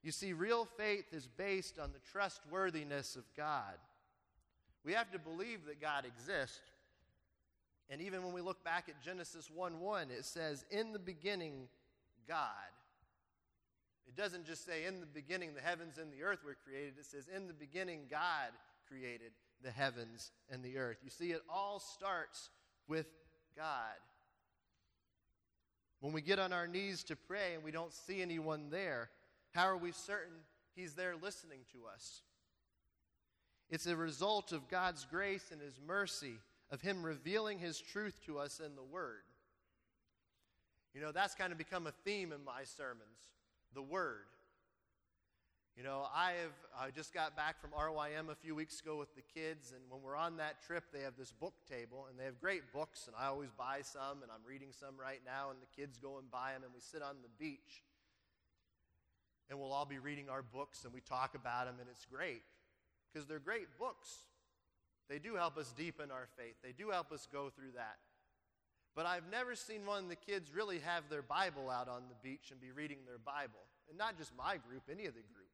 You 0.03 0.13
see, 0.13 0.33
real 0.33 0.65
faith 0.65 1.13
is 1.13 1.27
based 1.27 1.79
on 1.79 1.93
the 1.93 1.99
trustworthiness 2.11 3.17
of 3.17 3.25
God. 3.37 3.75
We 4.85 4.93
have 4.93 5.11
to 5.13 5.19
believe 5.19 5.67
that 5.67 5.81
God 5.81 6.05
exists. 6.05 6.61
And 7.91 8.01
even 8.01 8.23
when 8.23 8.33
we 8.33 8.41
look 8.41 8.65
back 8.65 8.89
at 8.89 9.03
Genesis 9.03 9.51
1 9.55 9.81
1, 9.81 10.11
it 10.11 10.25
says, 10.25 10.65
In 10.71 10.93
the 10.93 10.99
beginning, 10.99 11.69
God. 12.29 12.49
It 14.07 14.17
doesn't 14.17 14.47
just 14.47 14.67
say, 14.67 14.85
In 14.85 15.01
the 15.01 15.07
beginning, 15.07 15.55
the 15.55 15.61
heavens 15.61 15.99
and 15.99 16.13
the 16.13 16.23
earth 16.23 16.45
were 16.45 16.57
created. 16.65 16.95
It 16.99 17.07
says, 17.07 17.29
In 17.35 17.47
the 17.47 17.55
beginning, 17.55 18.03
God 18.11 18.51
created 18.89 19.33
the 19.63 19.71
heavens 19.71 20.31
and 20.51 20.63
the 20.63 20.79
earth. 20.79 20.99
You 21.03 21.11
see, 21.11 21.33
it 21.33 21.43
all 21.49 21.81
starts 21.81 22.51
with 22.89 23.07
God. 23.57 23.97
When 26.01 26.13
we 26.13 26.21
get 26.21 26.39
on 26.39 26.53
our 26.53 26.67
knees 26.67 27.03
to 27.05 27.17
pray 27.17 27.55
and 27.55 27.65
we 27.65 27.71
don't 27.71 27.93
see 27.93 28.21
anyone 28.21 28.69
there, 28.71 29.09
how 29.53 29.65
are 29.65 29.77
we 29.77 29.93
certain 29.93 30.37
He's 30.75 30.95
there 30.95 31.15
listening 31.21 31.61
to 31.73 31.87
us? 31.93 32.23
It's 33.75 33.87
a 33.87 33.97
result 33.97 34.53
of 34.53 34.69
God's 34.69 35.05
grace 35.05 35.51
and 35.51 35.61
His 35.61 35.81
mercy, 35.85 36.35
of 36.71 36.81
Him 36.81 37.03
revealing 37.03 37.59
His 37.59 37.81
truth 37.81 38.21
to 38.25 38.39
us 38.39 38.61
in 38.65 38.77
the 38.77 38.85
Word. 38.85 39.25
You 40.95 41.01
know, 41.01 41.11
that's 41.11 41.35
kind 41.35 41.51
of 41.51 41.59
become 41.59 41.89
a 41.89 41.93
theme 42.05 42.31
in 42.31 42.45
my 42.45 42.63
sermons 42.63 43.33
the 43.75 43.83
Word. 43.83 44.27
You 45.77 45.83
know, 45.83 46.07
I 46.15 46.35
have 46.43 46.87
I 46.87 46.91
just 46.93 47.13
got 47.13 47.35
back 47.35 47.61
from 47.61 47.71
RYM 47.71 48.31
a 48.31 48.37
few 48.37 48.55
weeks 48.55 48.79
ago 48.79 48.97
with 48.97 49.13
the 49.17 49.23
kids, 49.23 49.73
and 49.73 49.81
when 49.91 50.03
we're 50.03 50.15
on 50.15 50.37
that 50.37 50.65
trip, 50.65 50.85
they 50.93 51.01
have 51.01 51.17
this 51.19 51.33
book 51.33 51.55
table, 51.69 52.07
and 52.09 52.17
they 52.17 52.27
have 52.27 52.41
great 52.41 52.73
books, 52.73 53.09
and 53.09 53.17
I 53.19 53.27
always 53.27 53.51
buy 53.59 53.81
some, 53.83 54.23
and 54.23 54.31
I'm 54.31 54.49
reading 54.49 54.69
some 54.71 54.95
right 54.97 55.21
now, 55.27 55.51
and 55.51 55.59
the 55.61 55.83
kids 55.83 55.99
go 55.99 56.19
and 56.19 56.31
buy 56.31 56.53
them, 56.53 56.63
and 56.63 56.73
we 56.73 56.79
sit 56.79 57.03
on 57.03 57.17
the 57.25 57.45
beach, 57.45 57.83
and 59.51 59.59
we'll 59.59 59.73
all 59.73 59.85
be 59.85 59.99
reading 59.99 60.29
our 60.29 60.43
books, 60.43 60.85
and 60.85 60.95
we 60.95 61.01
talk 61.01 61.35
about 61.35 61.67
them, 61.67 61.75
and 61.81 61.89
it's 61.91 62.05
great 62.05 62.43
because 63.15 63.29
they're 63.29 63.39
great 63.39 63.69
books. 63.79 64.09
They 65.09 65.19
do 65.19 65.37
help 65.37 65.57
us 65.57 65.73
deepen 65.77 66.11
our 66.11 66.27
faith. 66.37 66.57
They 66.63 66.73
do 66.73 66.91
help 66.91 67.13
us 67.13 67.29
go 67.31 67.51
through 67.51 67.73
that. 67.77 67.99
But 68.97 69.07
I've 69.07 69.31
never 69.31 69.55
seen 69.55 69.87
one 69.87 70.05
of 70.05 70.09
the 70.09 70.17
kids 70.17 70.51
really 70.55 70.79
have 70.81 71.05
their 71.11 71.23
Bible 71.23 71.71
out 71.71 71.89
on 71.89 72.03
the 72.09 72.29
beach 72.29 72.51
and 72.51 72.61
be 72.61 72.71
reading 72.71 72.99
their 73.07 73.19
Bible. 73.19 73.61
And 73.89 73.99
not 73.99 74.17
just 74.17 74.33
my 74.37 74.57
group, 74.69 74.83
any 74.91 75.07
of 75.07 75.15
the 75.15 75.21
groups. 75.35 75.45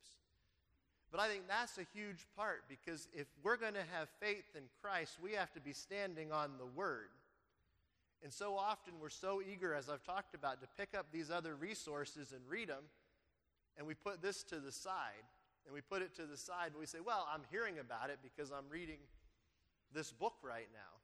But 1.10 1.20
I 1.20 1.28
think 1.28 1.48
that's 1.48 1.78
a 1.78 1.86
huge 1.92 2.26
part 2.36 2.64
because 2.68 3.08
if 3.12 3.26
we're 3.42 3.56
going 3.56 3.74
to 3.74 3.84
have 3.92 4.08
faith 4.20 4.44
in 4.54 4.62
Christ, 4.80 5.18
we 5.22 5.32
have 5.32 5.52
to 5.54 5.60
be 5.60 5.72
standing 5.72 6.30
on 6.32 6.52
the 6.58 6.66
Word. 6.66 7.08
And 8.22 8.32
so 8.32 8.56
often 8.56 8.94
we're 9.00 9.08
so 9.08 9.40
eager, 9.40 9.74
as 9.74 9.88
I've 9.88 10.04
talked 10.04 10.34
about, 10.34 10.60
to 10.60 10.68
pick 10.78 10.90
up 10.96 11.06
these 11.10 11.30
other 11.30 11.54
resources 11.54 12.32
and 12.32 12.40
read 12.48 12.68
them, 12.68 12.84
and 13.76 13.86
we 13.86 13.94
put 13.94 14.22
this 14.22 14.44
to 14.44 14.60
the 14.60 14.70
side. 14.70 15.24
And 15.70 15.74
we 15.76 15.82
put 15.82 16.02
it 16.02 16.16
to 16.16 16.26
the 16.26 16.36
side, 16.36 16.70
but 16.72 16.80
we 16.80 16.86
say, 16.86 16.98
well, 16.98 17.28
I'm 17.32 17.42
hearing 17.48 17.78
about 17.78 18.10
it 18.10 18.18
because 18.24 18.50
I'm 18.50 18.68
reading 18.68 18.98
this 19.94 20.10
book 20.10 20.32
right 20.42 20.66
now. 20.72 20.98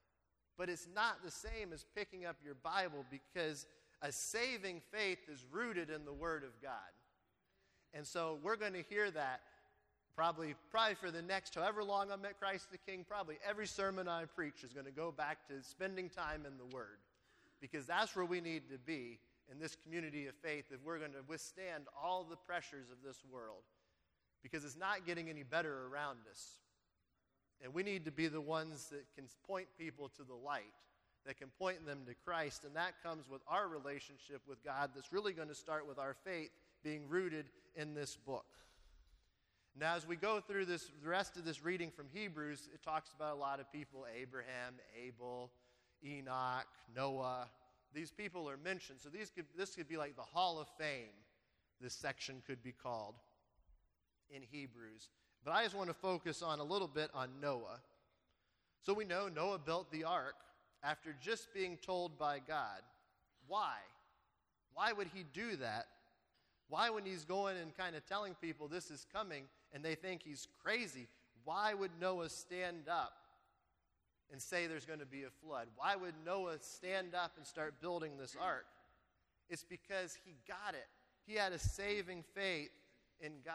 But 0.58 0.68
it's 0.68 0.88
not 0.92 1.22
the 1.24 1.30
same 1.30 1.72
as 1.72 1.86
picking 1.94 2.26
up 2.26 2.34
your 2.44 2.56
Bible 2.56 3.04
because 3.08 3.64
a 4.02 4.10
saving 4.10 4.82
faith 4.90 5.18
is 5.32 5.46
rooted 5.52 5.88
in 5.88 6.04
the 6.04 6.12
Word 6.12 6.42
of 6.42 6.50
God. 6.60 6.72
And 7.94 8.04
so 8.04 8.40
we're 8.42 8.56
going 8.56 8.72
to 8.72 8.82
hear 8.82 9.08
that 9.12 9.42
probably, 10.16 10.56
probably 10.72 10.96
for 10.96 11.12
the 11.12 11.22
next 11.22 11.54
however 11.54 11.84
long 11.84 12.10
I'm 12.10 12.24
at 12.24 12.40
Christ 12.40 12.72
the 12.72 12.78
King, 12.78 13.06
probably 13.08 13.38
every 13.48 13.68
sermon 13.68 14.08
I 14.08 14.24
preach 14.24 14.64
is 14.64 14.72
going 14.72 14.86
to 14.86 14.90
go 14.90 15.12
back 15.12 15.46
to 15.46 15.62
spending 15.62 16.08
time 16.08 16.44
in 16.44 16.58
the 16.58 16.74
Word. 16.74 16.98
Because 17.60 17.86
that's 17.86 18.16
where 18.16 18.26
we 18.26 18.40
need 18.40 18.68
to 18.72 18.78
be 18.78 19.20
in 19.48 19.60
this 19.60 19.76
community 19.76 20.26
of 20.26 20.34
faith 20.42 20.64
if 20.72 20.82
we're 20.84 20.98
going 20.98 21.12
to 21.12 21.22
withstand 21.28 21.84
all 22.02 22.26
the 22.28 22.34
pressures 22.34 22.90
of 22.90 22.96
this 23.06 23.22
world. 23.30 23.62
Because 24.46 24.64
it's 24.64 24.76
not 24.76 25.04
getting 25.04 25.28
any 25.28 25.42
better 25.42 25.88
around 25.92 26.18
us. 26.30 26.60
And 27.64 27.74
we 27.74 27.82
need 27.82 28.04
to 28.04 28.12
be 28.12 28.28
the 28.28 28.40
ones 28.40 28.86
that 28.90 29.04
can 29.16 29.24
point 29.44 29.66
people 29.76 30.08
to 30.10 30.22
the 30.22 30.34
light, 30.34 30.62
that 31.26 31.36
can 31.36 31.48
point 31.58 31.84
them 31.84 32.02
to 32.06 32.14
Christ. 32.24 32.62
And 32.64 32.76
that 32.76 32.92
comes 33.02 33.28
with 33.28 33.40
our 33.48 33.66
relationship 33.66 34.42
with 34.46 34.62
God 34.64 34.90
that's 34.94 35.12
really 35.12 35.32
going 35.32 35.48
to 35.48 35.54
start 35.54 35.88
with 35.88 35.98
our 35.98 36.14
faith 36.24 36.50
being 36.84 37.08
rooted 37.08 37.46
in 37.74 37.94
this 37.94 38.16
book. 38.16 38.46
Now, 39.76 39.96
as 39.96 40.06
we 40.06 40.14
go 40.14 40.38
through 40.38 40.66
this, 40.66 40.92
the 41.02 41.08
rest 41.08 41.36
of 41.36 41.44
this 41.44 41.64
reading 41.64 41.90
from 41.90 42.06
Hebrews, 42.12 42.68
it 42.72 42.84
talks 42.84 43.10
about 43.16 43.36
a 43.36 43.40
lot 43.40 43.58
of 43.58 43.70
people 43.72 44.06
Abraham, 44.16 44.74
Abel, 45.04 45.50
Enoch, 46.04 46.68
Noah. 46.94 47.48
These 47.92 48.12
people 48.12 48.48
are 48.48 48.58
mentioned. 48.58 49.00
So 49.02 49.08
these 49.08 49.28
could, 49.28 49.46
this 49.58 49.74
could 49.74 49.88
be 49.88 49.96
like 49.96 50.14
the 50.14 50.22
Hall 50.22 50.60
of 50.60 50.68
Fame, 50.78 51.12
this 51.80 51.94
section 51.94 52.44
could 52.46 52.62
be 52.62 52.70
called 52.70 53.16
in 54.34 54.42
Hebrews. 54.42 55.08
But 55.44 55.52
I 55.52 55.62
just 55.62 55.76
want 55.76 55.88
to 55.88 55.94
focus 55.94 56.42
on 56.42 56.58
a 56.58 56.64
little 56.64 56.88
bit 56.88 57.10
on 57.14 57.28
Noah. 57.40 57.80
So 58.82 58.94
we 58.94 59.04
know 59.04 59.28
Noah 59.28 59.58
built 59.58 59.90
the 59.90 60.04
ark 60.04 60.34
after 60.82 61.14
just 61.20 61.52
being 61.52 61.76
told 61.76 62.18
by 62.18 62.40
God. 62.46 62.82
Why? 63.46 63.74
Why 64.74 64.92
would 64.92 65.08
he 65.14 65.24
do 65.32 65.56
that? 65.56 65.86
Why, 66.68 66.90
when 66.90 67.04
he's 67.04 67.24
going 67.24 67.56
and 67.56 67.76
kind 67.76 67.94
of 67.94 68.04
telling 68.06 68.34
people 68.34 68.66
this 68.66 68.90
is 68.90 69.06
coming 69.12 69.44
and 69.72 69.84
they 69.84 69.94
think 69.94 70.22
he's 70.22 70.48
crazy, 70.62 71.06
why 71.44 71.74
would 71.74 71.92
Noah 72.00 72.28
stand 72.28 72.88
up 72.88 73.12
and 74.32 74.42
say 74.42 74.66
there's 74.66 74.84
going 74.84 74.98
to 74.98 75.06
be 75.06 75.22
a 75.22 75.30
flood? 75.30 75.68
Why 75.76 75.94
would 75.94 76.14
Noah 76.24 76.58
stand 76.60 77.14
up 77.14 77.32
and 77.36 77.46
start 77.46 77.80
building 77.80 78.18
this 78.18 78.36
ark? 78.40 78.66
It's 79.48 79.64
because 79.64 80.18
he 80.24 80.34
got 80.48 80.74
it. 80.74 80.88
He 81.26 81.34
had 81.34 81.52
a 81.52 81.58
saving 81.58 82.24
faith 82.34 82.70
in 83.20 83.32
God. 83.44 83.54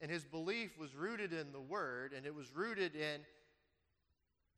And 0.00 0.10
his 0.10 0.24
belief 0.24 0.78
was 0.78 0.94
rooted 0.94 1.32
in 1.32 1.52
the 1.52 1.60
Word, 1.60 2.12
and 2.14 2.26
it 2.26 2.34
was 2.34 2.54
rooted 2.54 2.94
in, 2.94 3.20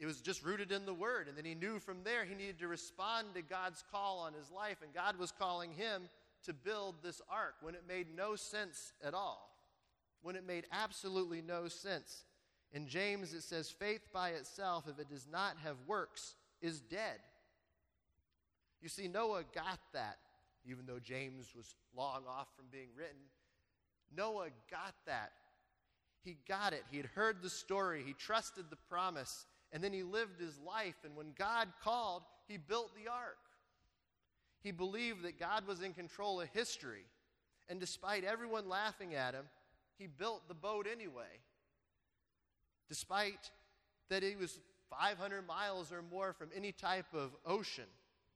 it 0.01 0.07
was 0.07 0.21
just 0.21 0.45
rooted 0.45 0.73
in 0.73 0.85
the 0.85 0.95
Word. 0.95 1.29
And 1.29 1.37
then 1.37 1.45
he 1.45 1.55
knew 1.55 1.79
from 1.79 2.03
there 2.03 2.25
he 2.25 2.35
needed 2.35 2.59
to 2.59 2.69
respond 2.69 3.29
to 3.35 3.43
God's 3.43 3.85
call 3.93 4.19
on 4.19 4.33
his 4.33 4.51
life, 4.51 4.79
and 4.83 4.93
God 4.93 5.17
was 5.19 5.33
calling 5.33 5.73
him 5.73 6.09
to 6.45 6.53
build 6.53 6.97
this 7.03 7.21
ark 7.31 7.55
when 7.61 7.75
it 7.75 7.85
made 7.87 8.09
no 8.17 8.35
sense 8.35 8.93
at 9.05 9.15
all, 9.15 9.51
when 10.23 10.35
it 10.35 10.47
made 10.47 10.67
absolutely 10.73 11.41
no 11.41 11.69
sense. 11.69 12.25
In 12.73 12.87
James, 12.87 13.33
it 13.33 13.43
says, 13.43 13.71
faith 13.71 14.09
by 14.13 14.31
itself, 14.31 14.85
if 14.89 14.99
it 14.99 15.09
does 15.09 15.27
not 15.31 15.57
have 15.65 15.77
works, 15.87 16.35
is 16.61 16.81
dead. 16.81 17.19
You 18.83 18.89
see, 18.89 19.09
Noah 19.09 19.45
got 19.55 19.79
that, 19.95 20.19
even 20.65 20.85
though 20.87 20.99
James 20.99 21.55
was 21.57 21.75
long 21.97 22.25
off 22.29 22.49
from 22.57 22.67
being 22.71 22.89
written. 22.97 23.17
Noah 24.17 24.49
got 24.71 24.95
that. 25.07 25.33
He 26.25 26.37
got 26.47 26.73
it. 26.73 26.85
He 26.91 26.97
had 26.97 27.07
heard 27.07 27.43
the 27.43 27.51
story, 27.51 28.03
he 28.05 28.13
trusted 28.13 28.67
the 28.71 28.77
promise, 28.89 29.47
and 29.73 29.83
then 29.83 29.93
he 29.93 30.03
lived 30.03 30.41
his 30.41 30.59
life. 30.59 30.97
And 31.05 31.17
when 31.17 31.33
God 31.39 31.69
called, 31.83 32.23
he 32.47 32.57
built 32.57 32.91
the 32.95 33.11
ark. 33.11 33.37
He 34.63 34.73
believed 34.73 35.23
that 35.23 35.39
God 35.39 35.67
was 35.67 35.83
in 35.83 35.93
control 35.95 36.41
of 36.41 36.49
history. 36.49 37.05
And 37.69 37.79
despite 37.79 38.25
everyone 38.25 38.69
laughing 38.69 39.15
at 39.15 39.35
him, 39.35 39.45
he 39.99 40.07
built 40.07 40.49
the 40.49 40.55
boat 40.55 40.87
anyway. 40.91 41.41
Despite 42.89 43.51
that 44.09 44.23
he 44.23 44.37
was 44.37 44.59
500 44.91 45.47
miles 45.47 45.93
or 45.93 46.03
more 46.03 46.33
from 46.33 46.49
any 46.55 46.73
type 46.73 47.13
of 47.13 47.33
ocean, 47.45 47.85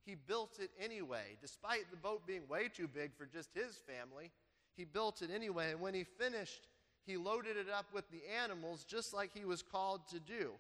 he 0.04 0.14
built 0.14 0.58
it 0.60 0.70
anyway. 0.78 1.36
Despite 1.40 1.90
the 1.90 1.96
boat 1.96 2.26
being 2.26 2.46
way 2.48 2.68
too 2.68 2.88
big 2.88 3.14
for 3.16 3.24
just 3.24 3.50
his 3.54 3.76
family, 3.86 4.30
he 4.76 4.84
built 4.84 5.22
it 5.22 5.30
anyway. 5.34 5.72
And 5.72 5.80
when 5.80 5.94
he 5.94 6.04
finished, 6.04 6.68
he 7.04 7.16
loaded 7.16 7.56
it 7.56 7.68
up 7.68 7.86
with 7.92 8.10
the 8.10 8.22
animals 8.42 8.84
just 8.84 9.12
like 9.12 9.30
he 9.34 9.44
was 9.44 9.62
called 9.62 10.08
to 10.08 10.20
do. 10.20 10.52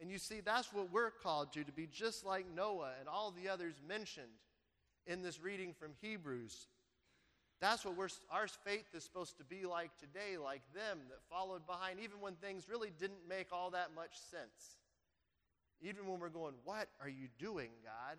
And 0.00 0.10
you 0.10 0.18
see, 0.18 0.40
that's 0.40 0.72
what 0.72 0.92
we're 0.92 1.10
called 1.10 1.52
to, 1.54 1.64
to 1.64 1.72
be 1.72 1.86
just 1.86 2.24
like 2.24 2.46
Noah 2.54 2.92
and 3.00 3.08
all 3.08 3.30
the 3.30 3.48
others 3.48 3.74
mentioned 3.88 4.26
in 5.06 5.22
this 5.22 5.40
reading 5.40 5.72
from 5.72 5.92
Hebrews. 6.00 6.68
That's 7.60 7.84
what 7.84 7.96
we're, 7.96 8.08
our 8.30 8.48
faith 8.48 8.86
is 8.94 9.04
supposed 9.04 9.38
to 9.38 9.44
be 9.44 9.64
like 9.64 9.90
today, 9.98 10.36
like 10.36 10.60
them 10.74 10.98
that 11.08 11.18
followed 11.30 11.66
behind, 11.66 12.00
even 12.00 12.20
when 12.20 12.34
things 12.34 12.68
really 12.68 12.92
didn't 12.98 13.26
make 13.26 13.48
all 13.50 13.70
that 13.70 13.94
much 13.94 14.18
sense. 14.30 14.76
Even 15.80 16.06
when 16.06 16.20
we're 16.20 16.28
going, 16.28 16.54
What 16.64 16.88
are 17.00 17.08
you 17.08 17.28
doing, 17.38 17.70
God? 17.82 18.18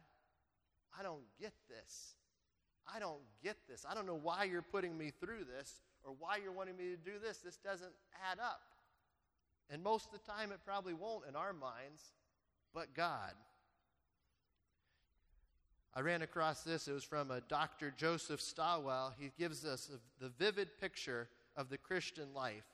I 0.99 1.03
don't 1.03 1.23
get 1.39 1.53
this. 1.69 2.15
I 2.93 2.99
don't 2.99 3.21
get 3.43 3.57
this. 3.67 3.85
I 3.89 3.93
don't 3.93 4.05
know 4.05 4.19
why 4.21 4.45
you're 4.45 4.61
putting 4.61 4.97
me 4.97 5.11
through 5.19 5.45
this 5.57 5.81
or 6.03 6.13
why 6.17 6.37
you're 6.41 6.51
wanting 6.51 6.77
me 6.77 6.85
to 6.91 6.97
do 6.97 7.19
this. 7.21 7.37
This 7.39 7.57
doesn't 7.57 7.91
add 8.31 8.39
up. 8.39 8.61
And 9.69 9.83
most 9.83 10.05
of 10.05 10.11
the 10.13 10.31
time, 10.31 10.51
it 10.51 10.59
probably 10.65 10.93
won't 10.93 11.25
in 11.27 11.35
our 11.35 11.53
minds, 11.53 12.01
but 12.73 12.93
God. 12.93 13.33
I 15.93 16.01
ran 16.01 16.21
across 16.21 16.61
this. 16.61 16.87
It 16.87 16.93
was 16.93 17.03
from 17.03 17.31
a 17.31 17.41
Dr. 17.41 17.93
Joseph 17.95 18.39
Stowell. 18.39 19.13
He 19.19 19.31
gives 19.37 19.65
us 19.65 19.89
a, 19.93 20.23
the 20.23 20.29
vivid 20.29 20.79
picture 20.79 21.27
of 21.55 21.69
the 21.69 21.77
Christian 21.77 22.33
life. 22.33 22.65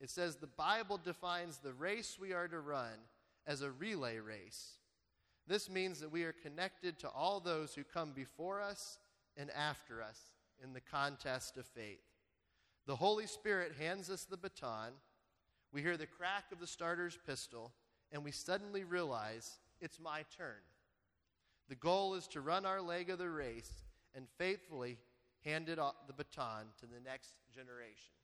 It 0.00 0.10
says 0.10 0.36
the 0.36 0.46
Bible 0.46 1.00
defines 1.02 1.56
the 1.56 1.72
race 1.72 2.18
we 2.20 2.32
are 2.32 2.48
to 2.48 2.60
run 2.60 2.92
as 3.46 3.62
a 3.62 3.70
relay 3.70 4.18
race. 4.18 4.74
This 5.46 5.70
means 5.70 6.00
that 6.00 6.12
we 6.12 6.24
are 6.24 6.32
connected 6.32 6.98
to 6.98 7.08
all 7.08 7.40
those 7.40 7.74
who 7.74 7.82
come 7.82 8.12
before 8.12 8.60
us 8.60 8.98
and 9.36 9.50
after 9.50 10.02
us 10.02 10.20
in 10.62 10.72
the 10.72 10.80
contest 10.80 11.56
of 11.56 11.66
faith. 11.66 12.02
The 12.86 12.96
Holy 12.96 13.26
Spirit 13.26 13.72
hands 13.78 14.10
us 14.10 14.24
the 14.24 14.36
baton. 14.36 14.92
We 15.72 15.82
hear 15.82 15.96
the 15.96 16.06
crack 16.06 16.44
of 16.52 16.60
the 16.60 16.66
starter's 16.66 17.18
pistol, 17.26 17.72
and 18.12 18.24
we 18.24 18.30
suddenly 18.30 18.84
realize 18.84 19.58
it's 19.80 20.00
my 20.00 20.24
turn. 20.36 20.62
The 21.68 21.74
goal 21.74 22.14
is 22.14 22.28
to 22.28 22.40
run 22.40 22.64
our 22.64 22.80
leg 22.80 23.10
of 23.10 23.18
the 23.18 23.28
race 23.28 23.70
and 24.14 24.26
faithfully 24.38 24.98
hand 25.44 25.68
it 25.68 25.78
off 25.78 25.94
the 26.06 26.12
baton 26.12 26.66
to 26.80 26.86
the 26.86 27.00
next 27.04 27.34
generation. 27.54 28.14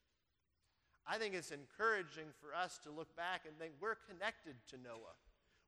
I 1.06 1.18
think 1.18 1.34
it's 1.34 1.50
encouraging 1.50 2.26
for 2.40 2.54
us 2.54 2.78
to 2.84 2.90
look 2.90 3.14
back 3.16 3.42
and 3.46 3.58
think 3.58 3.72
we're 3.80 3.98
connected 4.08 4.54
to 4.70 4.76
Noah. 4.76 5.18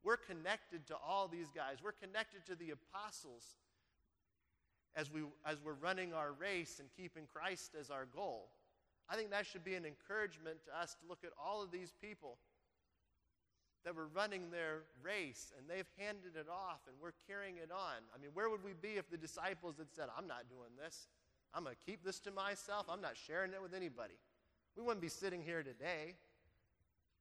We're 0.03 0.17
connected 0.17 0.87
to 0.87 0.95
all 0.95 1.27
these 1.27 1.49
guys. 1.53 1.77
We're 1.83 1.91
connected 1.91 2.45
to 2.45 2.55
the 2.55 2.71
apostles 2.71 3.55
as, 4.95 5.11
we, 5.11 5.21
as 5.45 5.57
we're 5.63 5.73
running 5.73 6.13
our 6.13 6.31
race 6.31 6.79
and 6.79 6.89
keeping 6.95 7.27
Christ 7.33 7.75
as 7.79 7.89
our 7.89 8.05
goal. 8.05 8.49
I 9.09 9.15
think 9.15 9.29
that 9.31 9.45
should 9.45 9.63
be 9.63 9.75
an 9.75 9.85
encouragement 9.85 10.57
to 10.65 10.81
us 10.81 10.95
to 10.95 11.07
look 11.07 11.23
at 11.23 11.31
all 11.43 11.61
of 11.61 11.71
these 11.71 11.93
people 12.01 12.37
that 13.83 13.95
were 13.95 14.07
running 14.07 14.49
their 14.49 14.81
race 15.03 15.53
and 15.57 15.69
they've 15.69 15.87
handed 15.97 16.35
it 16.35 16.49
off 16.49 16.81
and 16.87 16.95
we're 16.99 17.13
carrying 17.27 17.57
it 17.57 17.69
on. 17.71 18.01
I 18.15 18.17
mean, 18.17 18.31
where 18.33 18.49
would 18.49 18.63
we 18.63 18.73
be 18.73 18.97
if 18.97 19.09
the 19.09 19.17
disciples 19.17 19.75
had 19.77 19.91
said, 19.93 20.09
I'm 20.17 20.27
not 20.27 20.49
doing 20.49 20.73
this? 20.81 21.07
I'm 21.53 21.63
going 21.63 21.75
to 21.75 21.85
keep 21.85 22.03
this 22.03 22.19
to 22.21 22.31
myself. 22.31 22.87
I'm 22.89 23.01
not 23.01 23.15
sharing 23.15 23.53
it 23.53 23.61
with 23.61 23.73
anybody. 23.73 24.17
We 24.75 24.83
wouldn't 24.83 25.01
be 25.01 25.09
sitting 25.09 25.41
here 25.41 25.61
today. 25.61 26.15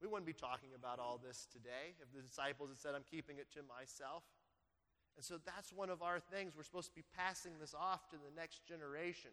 We 0.00 0.08
wouldn't 0.08 0.26
be 0.26 0.32
talking 0.32 0.70
about 0.74 0.98
all 0.98 1.20
this 1.22 1.46
today 1.52 1.94
if 2.00 2.10
the 2.16 2.20
disciples 2.20 2.70
had 2.70 2.78
said, 2.78 2.92
I'm 2.96 3.06
keeping 3.08 3.38
it 3.38 3.46
to 3.52 3.60
myself. 3.62 4.24
And 5.16 5.24
so 5.24 5.38
that's 5.44 5.72
one 5.72 5.90
of 5.90 6.02
our 6.02 6.18
things. 6.20 6.54
We're 6.56 6.64
supposed 6.64 6.88
to 6.90 6.94
be 6.94 7.04
passing 7.16 7.52
this 7.60 7.74
off 7.74 8.08
to 8.10 8.16
the 8.16 8.40
next 8.40 8.66
generation. 8.66 9.30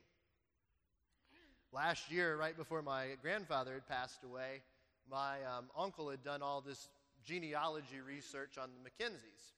Last 1.73 2.11
year, 2.11 2.35
right 2.35 2.55
before 2.55 2.81
my 2.81 3.15
grandfather 3.21 3.73
had 3.73 3.88
passed 3.88 4.23
away, 4.23 4.61
my 5.09 5.38
um, 5.43 5.65
uncle 5.77 6.09
had 6.09 6.23
done 6.23 6.41
all 6.41 6.61
this 6.61 6.89
genealogy 7.23 8.01
research 8.06 8.58
on 8.58 8.69
the 8.75 8.89
Mackenzies. 8.89 9.53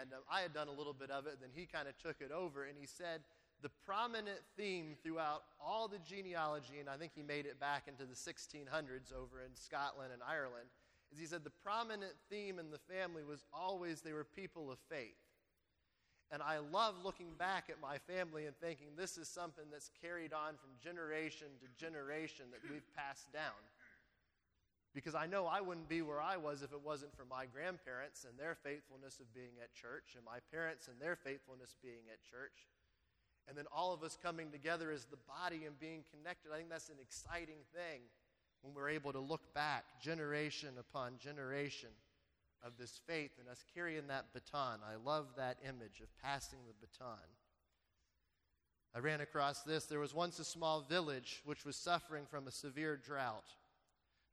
And 0.00 0.12
um, 0.12 0.20
I 0.30 0.40
had 0.40 0.54
done 0.54 0.68
a 0.68 0.72
little 0.72 0.94
bit 0.94 1.10
of 1.10 1.26
it, 1.26 1.34
and 1.34 1.42
then 1.42 1.50
he 1.54 1.66
kind 1.66 1.86
of 1.86 1.98
took 1.98 2.20
it 2.20 2.32
over, 2.32 2.64
and 2.64 2.76
he 2.78 2.86
said 2.86 3.20
the 3.62 3.70
prominent 3.86 4.40
theme 4.56 4.96
throughout 5.02 5.42
all 5.60 5.86
the 5.86 5.98
genealogy, 5.98 6.80
and 6.80 6.88
I 6.88 6.96
think 6.96 7.12
he 7.14 7.22
made 7.22 7.46
it 7.46 7.60
back 7.60 7.86
into 7.86 8.04
the 8.04 8.14
1600s 8.14 9.12
over 9.14 9.42
in 9.42 9.54
Scotland 9.54 10.10
and 10.12 10.22
Ireland, 10.22 10.66
he 11.18 11.26
said 11.26 11.44
the 11.44 11.52
prominent 11.62 12.12
theme 12.30 12.58
in 12.58 12.70
the 12.70 12.78
family 12.78 13.22
was 13.22 13.44
always 13.52 14.00
they 14.00 14.12
were 14.12 14.24
people 14.24 14.70
of 14.70 14.78
faith. 14.88 15.18
And 16.30 16.42
I 16.42 16.58
love 16.58 16.94
looking 17.04 17.34
back 17.38 17.68
at 17.68 17.80
my 17.80 17.98
family 17.98 18.46
and 18.46 18.56
thinking 18.56 18.96
this 18.96 19.18
is 19.18 19.28
something 19.28 19.64
that's 19.70 19.90
carried 20.00 20.32
on 20.32 20.56
from 20.56 20.70
generation 20.82 21.48
to 21.60 21.68
generation 21.76 22.46
that 22.52 22.64
we've 22.70 22.88
passed 22.96 23.30
down. 23.32 23.60
Because 24.94 25.14
I 25.14 25.26
know 25.26 25.46
I 25.46 25.60
wouldn't 25.60 25.88
be 25.88 26.00
where 26.00 26.20
I 26.20 26.36
was 26.36 26.62
if 26.62 26.72
it 26.72 26.80
wasn't 26.80 27.16
for 27.16 27.24
my 27.24 27.44
grandparents 27.44 28.24
and 28.24 28.38
their 28.38 28.54
faithfulness 28.54 29.20
of 29.20 29.32
being 29.34 29.60
at 29.62 29.72
church, 29.72 30.16
and 30.16 30.24
my 30.24 30.40
parents 30.52 30.88
and 30.88 30.96
their 31.00 31.16
faithfulness 31.16 31.76
being 31.82 32.08
at 32.12 32.24
church 32.24 32.68
and 33.48 33.56
then 33.56 33.64
all 33.74 33.92
of 33.92 34.02
us 34.02 34.16
coming 34.22 34.50
together 34.50 34.90
as 34.90 35.04
the 35.06 35.18
body 35.26 35.64
and 35.66 35.78
being 35.78 36.04
connected. 36.14 36.52
I 36.52 36.58
think 36.58 36.70
that's 36.70 36.88
an 36.88 37.00
exciting 37.00 37.66
thing 37.74 38.02
when 38.62 38.74
we're 38.74 38.88
able 38.88 39.12
to 39.12 39.18
look 39.18 39.52
back 39.54 39.84
generation 40.00 40.70
upon 40.78 41.18
generation 41.18 41.90
of 42.64 42.72
this 42.78 43.00
faith 43.06 43.32
and 43.38 43.48
us 43.48 43.64
carrying 43.74 44.06
that 44.06 44.32
baton. 44.32 44.78
I 44.88 44.94
love 45.04 45.26
that 45.36 45.58
image 45.68 46.00
of 46.00 46.08
passing 46.22 46.60
the 46.66 46.86
baton. 46.86 47.18
I 48.94 49.00
ran 49.00 49.20
across 49.20 49.62
this. 49.62 49.86
There 49.86 49.98
was 49.98 50.14
once 50.14 50.38
a 50.38 50.44
small 50.44 50.82
village 50.82 51.42
which 51.44 51.64
was 51.64 51.76
suffering 51.76 52.24
from 52.30 52.46
a 52.46 52.52
severe 52.52 52.96
drought. 52.96 53.46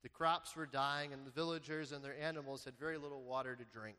The 0.04 0.10
crops 0.10 0.56
were 0.56 0.66
dying, 0.66 1.12
and 1.12 1.26
the 1.26 1.32
villagers 1.32 1.92
and 1.92 2.04
their 2.04 2.18
animals 2.22 2.66
had 2.66 2.78
very 2.78 2.98
little 2.98 3.24
water 3.24 3.56
to 3.56 3.64
drink. 3.66 3.98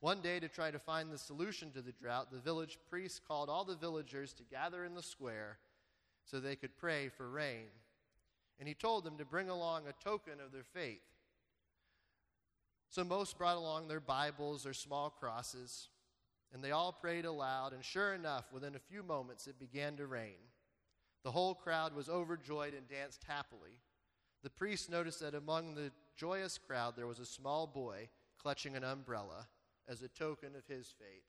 One 0.00 0.20
day, 0.20 0.40
to 0.40 0.48
try 0.48 0.70
to 0.70 0.78
find 0.78 1.10
the 1.10 1.18
solution 1.18 1.70
to 1.72 1.82
the 1.82 1.92
drought, 1.92 2.30
the 2.32 2.38
village 2.38 2.78
priest 2.90 3.22
called 3.26 3.48
all 3.48 3.64
the 3.64 3.76
villagers 3.76 4.32
to 4.34 4.42
gather 4.42 4.84
in 4.84 4.94
the 4.94 5.02
square 5.02 5.58
so 6.24 6.38
they 6.38 6.56
could 6.56 6.76
pray 6.76 7.08
for 7.08 7.28
rain. 7.28 7.68
And 8.58 8.68
he 8.68 8.74
told 8.74 9.04
them 9.04 9.16
to 9.18 9.24
bring 9.24 9.48
along 9.48 9.82
a 9.86 10.04
token 10.04 10.34
of 10.44 10.52
their 10.52 10.62
faith. 10.62 11.02
So 12.90 13.02
most 13.04 13.38
brought 13.38 13.56
along 13.56 13.88
their 13.88 14.00
Bibles 14.00 14.66
or 14.66 14.74
small 14.74 15.10
crosses, 15.10 15.88
and 16.52 16.62
they 16.62 16.72
all 16.72 16.92
prayed 16.92 17.24
aloud, 17.24 17.72
and 17.72 17.84
sure 17.84 18.12
enough, 18.12 18.52
within 18.52 18.74
a 18.74 18.90
few 18.90 19.02
moments 19.02 19.46
it 19.46 19.58
began 19.58 19.96
to 19.96 20.06
rain. 20.06 20.36
The 21.24 21.30
whole 21.30 21.54
crowd 21.54 21.94
was 21.94 22.08
overjoyed 22.08 22.74
and 22.74 22.86
danced 22.88 23.24
happily. 23.26 23.78
The 24.42 24.50
priest 24.50 24.90
noticed 24.90 25.20
that 25.20 25.34
among 25.34 25.74
the 25.74 25.90
joyous 26.16 26.58
crowd 26.58 26.94
there 26.96 27.06
was 27.06 27.20
a 27.20 27.24
small 27.24 27.66
boy 27.66 28.08
clutching 28.40 28.76
an 28.76 28.84
umbrella 28.84 29.48
as 29.88 30.02
a 30.02 30.08
token 30.08 30.50
of 30.56 30.66
his 30.66 30.92
faith. 30.98 31.24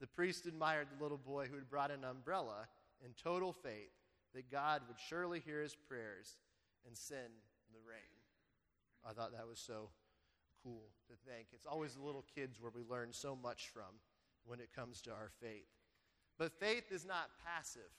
The 0.00 0.06
priest 0.06 0.46
admired 0.46 0.88
the 0.90 1.02
little 1.02 1.18
boy 1.18 1.46
who 1.46 1.56
had 1.56 1.68
brought 1.68 1.90
an 1.90 2.04
umbrella 2.04 2.68
in 3.04 3.12
total 3.22 3.52
faith 3.52 3.92
that 4.34 4.50
God 4.50 4.82
would 4.88 4.98
surely 4.98 5.40
hear 5.40 5.60
his 5.60 5.74
prayers 5.74 6.38
and 6.86 6.96
send 6.96 7.32
the 7.72 7.80
rain. 7.86 8.20
I 9.08 9.12
thought 9.12 9.32
that 9.32 9.48
was 9.48 9.58
so 9.58 9.90
cool 10.62 10.90
to 11.08 11.14
think. 11.30 11.48
It's 11.52 11.66
always 11.66 11.94
the 11.94 12.02
little 12.02 12.24
kids 12.34 12.60
where 12.60 12.72
we 12.74 12.82
learn 12.88 13.08
so 13.12 13.36
much 13.40 13.68
from 13.68 14.00
when 14.44 14.60
it 14.60 14.74
comes 14.74 15.00
to 15.02 15.10
our 15.10 15.30
faith. 15.40 15.68
But 16.38 16.52
faith 16.52 16.90
is 16.90 17.04
not 17.04 17.30
passive, 17.44 17.90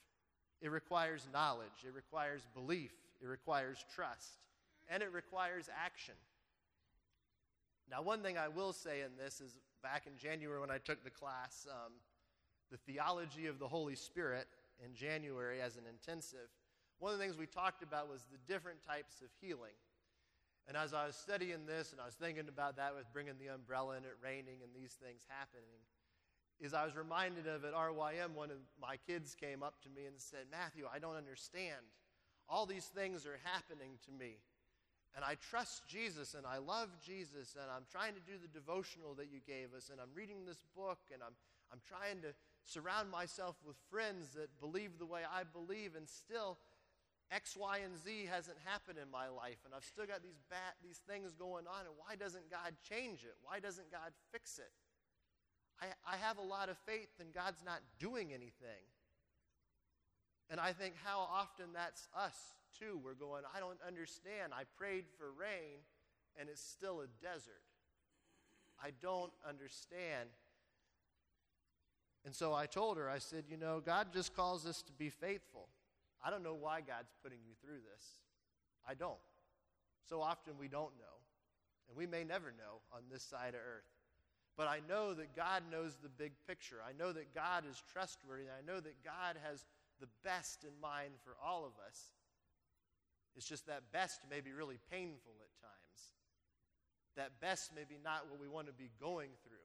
it 0.60 0.70
requires 0.70 1.28
knowledge, 1.32 1.84
it 1.86 1.94
requires 1.94 2.42
belief, 2.54 2.92
it 3.22 3.26
requires 3.26 3.84
trust, 3.94 4.40
and 4.88 5.02
it 5.02 5.12
requires 5.12 5.68
action. 5.84 6.14
Now, 7.90 8.02
one 8.02 8.22
thing 8.22 8.38
I 8.38 8.48
will 8.48 8.72
say 8.72 9.02
in 9.02 9.10
this 9.22 9.40
is 9.40 9.56
back 9.82 10.06
in 10.06 10.16
January 10.16 10.60
when 10.60 10.70
I 10.70 10.78
took 10.78 11.04
the 11.04 11.10
class, 11.10 11.66
um, 11.70 11.92
the 12.70 12.78
theology 12.78 13.46
of 13.46 13.58
the 13.58 13.68
Holy 13.68 13.94
Spirit 13.94 14.46
in 14.84 14.94
January 14.94 15.60
as 15.60 15.76
an 15.76 15.84
intensive, 15.88 16.48
one 17.04 17.12
of 17.12 17.18
the 17.20 17.24
things 17.28 17.36
we 17.36 17.44
talked 17.44 17.82
about 17.82 18.08
was 18.08 18.24
the 18.32 18.40
different 18.48 18.80
types 18.80 19.20
of 19.20 19.28
healing. 19.44 19.76
And 20.66 20.72
as 20.74 20.96
I 20.96 21.04
was 21.04 21.14
studying 21.14 21.68
this 21.68 21.92
and 21.92 22.00
I 22.00 22.08
was 22.08 22.14
thinking 22.14 22.48
about 22.48 22.80
that 22.80 22.96
with 22.96 23.04
bringing 23.12 23.36
the 23.36 23.52
umbrella 23.52 24.00
and 24.00 24.06
it 24.08 24.16
raining 24.24 24.64
and 24.64 24.72
these 24.72 24.96
things 24.96 25.20
happening, 25.28 25.84
is 26.64 26.72
I 26.72 26.88
was 26.88 26.96
reminded 26.96 27.46
of 27.46 27.62
at 27.68 27.74
RYM, 27.76 28.32
one 28.32 28.48
of 28.48 28.56
my 28.80 28.96
kids 29.04 29.36
came 29.36 29.62
up 29.62 29.82
to 29.82 29.90
me 29.92 30.08
and 30.08 30.16
said, 30.16 30.48
Matthew, 30.50 30.88
I 30.88 30.98
don't 30.98 31.20
understand. 31.20 31.84
All 32.48 32.64
these 32.64 32.88
things 32.88 33.26
are 33.26 33.36
happening 33.44 34.00
to 34.08 34.10
me 34.10 34.40
and 35.14 35.24
I 35.24 35.36
trust 35.36 35.86
Jesus 35.86 36.32
and 36.32 36.46
I 36.46 36.56
love 36.58 36.88
Jesus 37.04 37.54
and 37.60 37.70
I'm 37.70 37.84
trying 37.92 38.14
to 38.14 38.24
do 38.24 38.34
the 38.40 38.48
devotional 38.48 39.14
that 39.14 39.28
you 39.30 39.40
gave 39.46 39.76
us 39.76 39.90
and 39.92 40.00
I'm 40.00 40.10
reading 40.14 40.44
this 40.46 40.64
book 40.74 40.98
and 41.12 41.22
I'm, 41.22 41.36
I'm 41.70 41.80
trying 41.86 42.22
to 42.22 42.34
surround 42.64 43.10
myself 43.10 43.56
with 43.64 43.76
friends 43.90 44.34
that 44.34 44.48
believe 44.58 44.98
the 44.98 45.06
way 45.06 45.20
I 45.22 45.44
believe 45.44 45.94
and 45.96 46.08
still 46.08 46.58
X, 47.34 47.56
Y, 47.56 47.80
and 47.84 47.98
Z 47.98 48.28
hasn't 48.30 48.56
happened 48.64 48.98
in 49.02 49.10
my 49.10 49.26
life 49.26 49.58
and 49.66 49.74
I've 49.74 49.84
still 49.84 50.06
got 50.06 50.22
these 50.22 50.38
bad, 50.48 50.78
these 50.84 51.00
things 51.08 51.34
going 51.34 51.66
on 51.66 51.82
and 51.82 51.94
why 51.98 52.14
doesn't 52.14 52.48
God 52.48 52.78
change 52.88 53.24
it? 53.24 53.34
Why 53.42 53.58
doesn't 53.58 53.90
God 53.90 54.14
fix 54.30 54.58
it? 54.58 54.70
I, 55.82 55.86
I 56.06 56.16
have 56.16 56.38
a 56.38 56.46
lot 56.46 56.68
of 56.68 56.78
faith 56.86 57.10
and 57.18 57.34
God's 57.34 57.64
not 57.66 57.80
doing 57.98 58.32
anything. 58.32 58.86
And 60.48 60.60
I 60.60 60.72
think 60.72 60.94
how 61.02 61.26
often 61.26 61.74
that's 61.74 62.06
us 62.16 62.36
too. 62.78 63.00
We're 63.02 63.14
going, 63.14 63.42
I 63.54 63.58
don't 63.58 63.78
understand. 63.84 64.52
I 64.54 64.62
prayed 64.78 65.06
for 65.18 65.32
rain 65.32 65.82
and 66.38 66.48
it's 66.48 66.62
still 66.62 67.00
a 67.00 67.08
desert. 67.20 67.66
I 68.82 68.90
don't 69.02 69.32
understand. 69.48 70.28
And 72.24 72.34
so 72.34 72.54
I 72.54 72.66
told 72.66 72.96
her, 72.96 73.10
I 73.10 73.18
said, 73.18 73.44
you 73.48 73.56
know, 73.56 73.82
God 73.84 74.12
just 74.12 74.36
calls 74.36 74.66
us 74.66 74.82
to 74.82 74.92
be 74.92 75.10
faithful. 75.10 75.68
I 76.24 76.30
don't 76.30 76.42
know 76.42 76.54
why 76.54 76.80
God's 76.80 77.12
putting 77.22 77.38
you 77.46 77.52
through 77.62 77.84
this. 77.84 78.04
I 78.88 78.94
don't. 78.94 79.20
So 80.08 80.22
often 80.22 80.54
we 80.58 80.68
don't 80.68 80.96
know. 80.96 81.16
And 81.88 81.96
we 81.96 82.06
may 82.06 82.24
never 82.24 82.52
know 82.56 82.80
on 82.92 83.02
this 83.12 83.22
side 83.22 83.54
of 83.54 83.60
earth. 83.60 83.84
But 84.56 84.68
I 84.68 84.80
know 84.88 85.12
that 85.14 85.36
God 85.36 85.64
knows 85.70 85.96
the 86.00 86.08
big 86.08 86.32
picture. 86.46 86.78
I 86.80 86.92
know 86.96 87.12
that 87.12 87.34
God 87.34 87.64
is 87.68 87.82
trustworthy. 87.92 88.44
I 88.44 88.64
know 88.64 88.80
that 88.80 89.04
God 89.04 89.36
has 89.44 89.64
the 90.00 90.08
best 90.24 90.64
in 90.64 90.80
mind 90.80 91.12
for 91.24 91.36
all 91.44 91.64
of 91.64 91.72
us. 91.86 91.98
It's 93.36 93.46
just 93.46 93.66
that 93.66 93.92
best 93.92 94.20
may 94.30 94.40
be 94.40 94.52
really 94.52 94.78
painful 94.90 95.34
at 95.42 95.60
times. 95.60 96.00
That 97.16 97.40
best 97.40 97.74
may 97.74 97.82
be 97.82 97.98
not 98.02 98.30
what 98.30 98.40
we 98.40 98.48
want 98.48 98.68
to 98.68 98.72
be 98.72 98.90
going 99.00 99.30
through. 99.42 99.58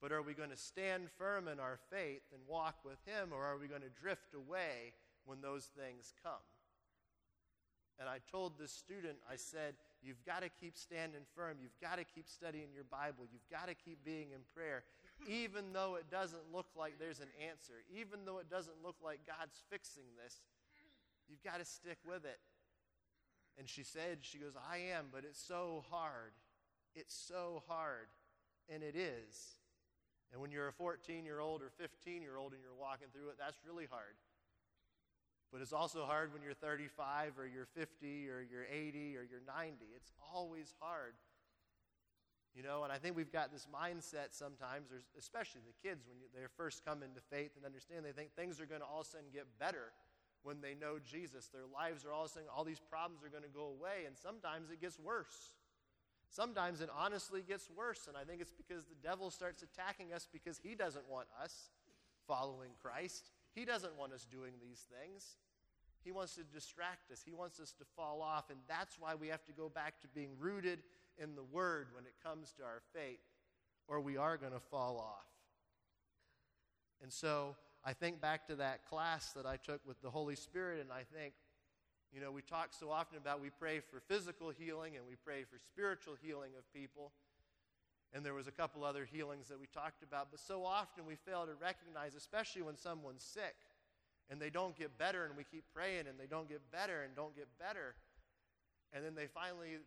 But 0.00 0.12
are 0.12 0.22
we 0.22 0.34
going 0.34 0.50
to 0.50 0.56
stand 0.56 1.08
firm 1.18 1.48
in 1.48 1.58
our 1.58 1.78
faith 1.90 2.22
and 2.32 2.40
walk 2.46 2.76
with 2.84 2.98
Him, 3.04 3.30
or 3.32 3.44
are 3.44 3.58
we 3.58 3.66
going 3.66 3.82
to 3.82 4.00
drift 4.00 4.34
away 4.34 4.92
when 5.28 5.40
those 5.40 5.68
things 5.76 6.12
come? 6.24 6.42
And 8.00 8.08
I 8.08 8.18
told 8.30 8.58
this 8.58 8.72
student, 8.72 9.18
I 9.30 9.36
said, 9.36 9.74
You've 10.00 10.24
got 10.24 10.42
to 10.42 10.48
keep 10.48 10.78
standing 10.78 11.22
firm. 11.34 11.58
You've 11.60 11.78
got 11.82 11.98
to 11.98 12.04
keep 12.04 12.28
studying 12.28 12.70
your 12.72 12.84
Bible. 12.84 13.26
You've 13.26 13.50
got 13.50 13.66
to 13.66 13.74
keep 13.74 14.04
being 14.04 14.30
in 14.30 14.46
prayer, 14.54 14.84
even 15.26 15.72
though 15.72 15.96
it 15.96 16.08
doesn't 16.08 16.54
look 16.54 16.66
like 16.78 17.00
there's 17.00 17.18
an 17.18 17.34
answer, 17.50 17.82
even 17.90 18.24
though 18.24 18.38
it 18.38 18.48
doesn't 18.48 18.78
look 18.84 18.94
like 19.02 19.26
God's 19.26 19.58
fixing 19.68 20.06
this. 20.22 20.38
You've 21.28 21.42
got 21.42 21.58
to 21.58 21.64
stick 21.64 21.98
with 22.06 22.24
it. 22.24 22.38
And 23.58 23.68
she 23.68 23.82
said, 23.82 24.18
She 24.22 24.38
goes, 24.38 24.54
I 24.54 24.94
am, 24.96 25.06
but 25.12 25.24
it's 25.24 25.42
so 25.42 25.84
hard. 25.90 26.32
It's 26.94 27.14
so 27.14 27.64
hard. 27.66 28.06
And 28.72 28.82
it 28.84 28.94
is. 28.94 29.58
And 30.32 30.40
when 30.40 30.52
you're 30.52 30.68
a 30.68 30.72
14 30.72 31.24
year 31.24 31.40
old 31.40 31.62
or 31.62 31.70
15 31.78 32.22
year 32.22 32.36
old 32.36 32.52
and 32.52 32.62
you're 32.62 32.78
walking 32.78 33.08
through 33.12 33.30
it, 33.30 33.36
that's 33.38 33.58
really 33.66 33.86
hard. 33.90 34.14
But 35.52 35.62
it's 35.62 35.72
also 35.72 36.04
hard 36.04 36.32
when 36.32 36.42
you're 36.42 36.52
35 36.52 37.38
or 37.38 37.46
you're 37.46 37.66
50 37.66 38.28
or 38.28 38.44
you're 38.44 38.66
80 38.70 39.16
or 39.16 39.24
you're 39.24 39.44
90. 39.46 39.86
It's 39.96 40.12
always 40.34 40.74
hard. 40.78 41.14
You 42.54 42.62
know, 42.62 42.82
and 42.82 42.92
I 42.92 42.98
think 42.98 43.16
we've 43.16 43.32
got 43.32 43.52
this 43.52 43.66
mindset 43.70 44.32
sometimes, 44.32 44.90
especially 45.18 45.60
the 45.64 45.88
kids, 45.88 46.04
when 46.06 46.18
they 46.34 46.46
first 46.56 46.84
come 46.84 47.02
into 47.02 47.20
faith 47.30 47.52
and 47.56 47.64
understand, 47.64 48.04
they 48.04 48.12
think 48.12 48.34
things 48.34 48.60
are 48.60 48.66
going 48.66 48.80
to 48.80 48.86
all 48.86 49.00
of 49.00 49.06
a 49.06 49.10
sudden 49.10 49.26
get 49.32 49.46
better 49.60 49.92
when 50.42 50.60
they 50.60 50.74
know 50.74 50.98
Jesus. 50.98 51.48
Their 51.48 51.66
lives 51.72 52.04
are 52.04 52.12
all 52.12 52.24
of 52.24 52.30
a 52.30 52.34
sudden, 52.34 52.48
all 52.54 52.64
these 52.64 52.80
problems 52.80 53.22
are 53.22 53.28
going 53.28 53.44
to 53.44 53.52
go 53.52 53.66
away, 53.66 54.06
and 54.06 54.16
sometimes 54.16 54.70
it 54.70 54.80
gets 54.80 54.98
worse. 54.98 55.54
Sometimes 56.30 56.80
it 56.80 56.90
honestly 56.94 57.42
gets 57.42 57.70
worse, 57.70 58.06
and 58.06 58.16
I 58.16 58.24
think 58.24 58.40
it's 58.40 58.52
because 58.52 58.84
the 58.84 58.98
devil 59.02 59.30
starts 59.30 59.62
attacking 59.62 60.12
us 60.12 60.28
because 60.30 60.58
he 60.58 60.74
doesn't 60.74 61.08
want 61.08 61.28
us 61.42 61.70
following 62.26 62.70
Christ. 62.82 63.30
He 63.58 63.64
doesn't 63.64 63.98
want 63.98 64.12
us 64.12 64.24
doing 64.30 64.52
these 64.62 64.86
things. 65.00 65.36
He 66.04 66.12
wants 66.12 66.36
to 66.36 66.44
distract 66.44 67.10
us. 67.10 67.22
He 67.26 67.32
wants 67.32 67.58
us 67.58 67.72
to 67.72 67.84
fall 67.96 68.22
off, 68.22 68.50
and 68.50 68.58
that's 68.68 69.00
why 69.00 69.16
we 69.16 69.26
have 69.28 69.44
to 69.46 69.52
go 69.52 69.68
back 69.68 70.00
to 70.02 70.08
being 70.14 70.30
rooted 70.38 70.78
in 71.18 71.34
the 71.34 71.42
Word 71.42 71.88
when 71.92 72.04
it 72.04 72.14
comes 72.22 72.52
to 72.58 72.62
our 72.62 72.80
faith, 72.94 73.18
or 73.88 74.00
we 74.00 74.16
are 74.16 74.36
going 74.36 74.52
to 74.52 74.60
fall 74.60 74.98
off. 74.98 75.26
And 77.02 77.12
so 77.12 77.56
I 77.84 77.94
think 77.94 78.20
back 78.20 78.46
to 78.46 78.54
that 78.56 78.86
class 78.88 79.32
that 79.32 79.44
I 79.44 79.56
took 79.56 79.80
with 79.84 80.00
the 80.02 80.10
Holy 80.10 80.36
Spirit, 80.36 80.80
and 80.80 80.92
I 80.92 81.02
think, 81.18 81.34
you 82.12 82.20
know, 82.20 82.30
we 82.30 82.42
talk 82.42 82.68
so 82.70 82.92
often 82.92 83.18
about 83.18 83.40
we 83.40 83.50
pray 83.50 83.80
for 83.80 84.00
physical 84.06 84.50
healing 84.50 84.96
and 84.96 85.04
we 85.06 85.16
pray 85.16 85.42
for 85.42 85.58
spiritual 85.58 86.14
healing 86.22 86.52
of 86.56 86.72
people. 86.72 87.10
And 88.14 88.24
there 88.24 88.34
was 88.34 88.46
a 88.46 88.52
couple 88.52 88.84
other 88.84 89.04
healings 89.04 89.48
that 89.48 89.60
we 89.60 89.66
talked 89.66 90.02
about, 90.02 90.28
but 90.30 90.40
so 90.40 90.64
often 90.64 91.04
we 91.06 91.14
fail 91.14 91.44
to 91.44 91.52
recognize, 91.60 92.14
especially 92.14 92.62
when 92.62 92.76
someone's 92.76 93.22
sick 93.22 93.54
and 94.30 94.40
they 94.40 94.50
don't 94.50 94.76
get 94.76 94.98
better, 94.98 95.24
and 95.24 95.36
we 95.36 95.44
keep 95.44 95.64
praying 95.74 96.06
and 96.06 96.18
they 96.20 96.26
don't 96.26 96.48
get 96.48 96.60
better 96.70 97.02
and 97.02 97.14
don't 97.16 97.34
get 97.34 97.48
better. 97.58 97.94
And 98.92 99.04
then 99.04 99.14
they 99.14 99.26
finally, 99.26 99.80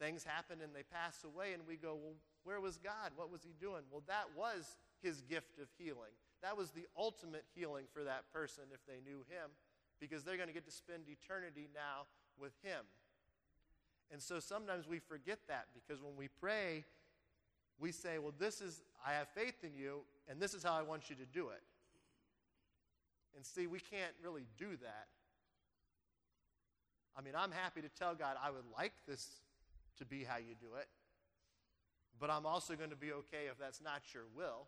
things 0.00 0.24
happen 0.24 0.58
and 0.62 0.74
they 0.74 0.82
pass 0.82 1.24
away, 1.24 1.52
and 1.52 1.62
we 1.66 1.76
go, 1.76 1.94
Well, 1.94 2.16
where 2.44 2.60
was 2.60 2.78
God? 2.78 3.12
What 3.16 3.30
was 3.30 3.42
He 3.42 3.54
doing? 3.60 3.82
Well, 3.90 4.02
that 4.08 4.32
was 4.36 4.76
His 5.02 5.20
gift 5.22 5.58
of 5.60 5.68
healing. 5.78 6.12
That 6.42 6.56
was 6.56 6.70
the 6.70 6.86
ultimate 6.96 7.44
healing 7.54 7.84
for 7.92 8.04
that 8.04 8.24
person 8.32 8.64
if 8.72 8.80
they 8.86 9.00
knew 9.04 9.24
Him, 9.28 9.52
because 10.00 10.24
they're 10.24 10.36
going 10.36 10.48
to 10.48 10.54
get 10.54 10.66
to 10.66 10.72
spend 10.72 11.04
eternity 11.08 11.68
now 11.74 12.08
with 12.38 12.52
Him. 12.62 12.84
And 14.10 14.22
so 14.22 14.40
sometimes 14.40 14.86
we 14.86 14.98
forget 14.98 15.38
that 15.48 15.68
because 15.74 16.02
when 16.02 16.16
we 16.16 16.28
pray, 16.28 16.84
we 17.78 17.92
say, 17.92 18.18
Well, 18.18 18.34
this 18.38 18.60
is, 18.60 18.82
I 19.06 19.12
have 19.14 19.28
faith 19.28 19.62
in 19.62 19.74
you, 19.76 20.00
and 20.28 20.40
this 20.40 20.54
is 20.54 20.62
how 20.62 20.74
I 20.74 20.82
want 20.82 21.10
you 21.10 21.16
to 21.16 21.26
do 21.26 21.48
it. 21.48 21.62
And 23.36 23.44
see, 23.44 23.66
we 23.66 23.80
can't 23.80 24.14
really 24.22 24.46
do 24.58 24.70
that. 24.82 25.06
I 27.16 27.22
mean, 27.22 27.34
I'm 27.36 27.52
happy 27.52 27.80
to 27.80 27.88
tell 27.88 28.14
God 28.14 28.36
I 28.42 28.50
would 28.50 28.64
like 28.76 28.92
this 29.06 29.28
to 29.98 30.04
be 30.04 30.24
how 30.24 30.38
you 30.38 30.54
do 30.60 30.74
it, 30.78 30.88
but 32.18 32.30
I'm 32.30 32.46
also 32.46 32.74
going 32.74 32.90
to 32.90 32.96
be 32.96 33.12
okay 33.12 33.46
if 33.50 33.58
that's 33.58 33.80
not 33.80 34.02
your 34.12 34.24
will. 34.36 34.66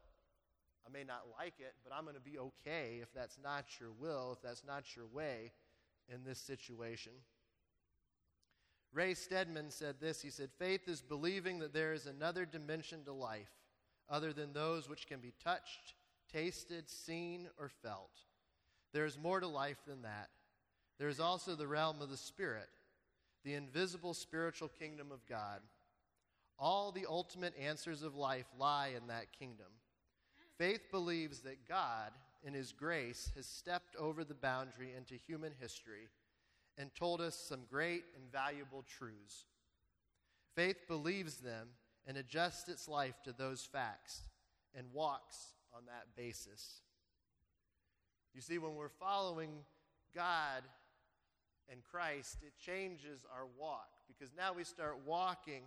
I 0.87 0.93
may 0.93 1.03
not 1.03 1.23
like 1.37 1.55
it, 1.59 1.75
but 1.83 1.93
I'm 1.93 2.05
going 2.05 2.15
to 2.15 2.21
be 2.21 2.39
okay 2.39 3.01
if 3.03 3.13
that's 3.13 3.39
not 3.43 3.65
your 3.81 3.91
will, 3.91 4.33
if 4.37 4.43
that's 4.43 4.65
not 4.65 4.95
your 4.95 5.07
way 5.07 5.53
in 6.09 6.23
this 6.25 6.39
situation. 6.39 7.13
Ray 8.93 9.15
Stedman 9.15 9.71
said 9.71 9.97
this. 10.01 10.23
He 10.23 10.31
said, 10.31 10.51
Faith 10.59 10.89
is 10.89 11.03
believing 11.03 11.59
that 11.59 11.75
there 11.75 11.93
is 11.93 12.07
another 12.07 12.45
dimension 12.45 13.05
to 13.05 13.13
life 13.13 13.51
other 14.09 14.33
than 14.33 14.53
those 14.53 14.89
which 14.89 15.07
can 15.07 15.21
be 15.21 15.33
touched, 15.43 15.95
tasted, 16.33 16.89
seen, 16.89 17.49
or 17.59 17.69
felt. 17.69 18.13
There 18.93 19.05
is 19.05 19.19
more 19.19 19.41
to 19.41 19.47
life 19.47 19.79
than 19.87 20.03
that. 20.03 20.31
There 20.99 21.09
is 21.09 21.21
also 21.21 21.55
the 21.55 21.67
realm 21.67 22.01
of 22.01 22.11
the 22.11 22.17
Spirit, 22.17 22.69
the 23.45 23.55
invisible 23.55 24.15
spiritual 24.15 24.69
kingdom 24.69 25.13
of 25.13 25.27
God. 25.27 25.61
All 26.59 26.91
the 26.91 27.07
ultimate 27.09 27.55
answers 27.61 28.03
of 28.03 28.15
life 28.15 28.47
lie 28.59 28.93
in 28.97 29.09
that 29.09 29.33
kingdom. 29.39 29.67
Faith 30.57 30.91
believes 30.91 31.41
that 31.41 31.69
God, 31.69 32.13
in 32.43 32.55
His 32.55 32.73
grace, 32.73 33.31
has 33.37 33.45
stepped 33.45 33.95
over 33.97 34.25
the 34.25 34.35
boundary 34.35 34.95
into 34.97 35.15
human 35.15 35.53
history 35.61 36.09
and 36.79 36.95
told 36.95 37.21
us 37.21 37.35
some 37.35 37.61
great 37.71 38.05
and 38.15 38.31
valuable 38.31 38.85
truths. 38.99 39.47
Faith 40.55 40.87
believes 40.89 41.37
them 41.37 41.69
and 42.07 42.17
adjusts 42.17 42.69
its 42.69 42.89
life 42.89 43.15
to 43.25 43.33
those 43.33 43.63
facts 43.65 44.23
and 44.75 44.87
walks 44.93 45.55
on 45.75 45.83
that 45.87 46.07
basis. 46.17 46.81
You 48.35 48.41
see, 48.41 48.59
when 48.59 48.75
we're 48.75 48.89
following 48.89 49.51
God 50.15 50.63
and 51.71 51.83
Christ, 51.83 52.39
it 52.43 52.53
changes 52.59 53.25
our 53.35 53.47
walk 53.59 53.89
because 54.07 54.33
now 54.37 54.53
we 54.53 54.65
start 54.65 54.99
walking 55.07 55.63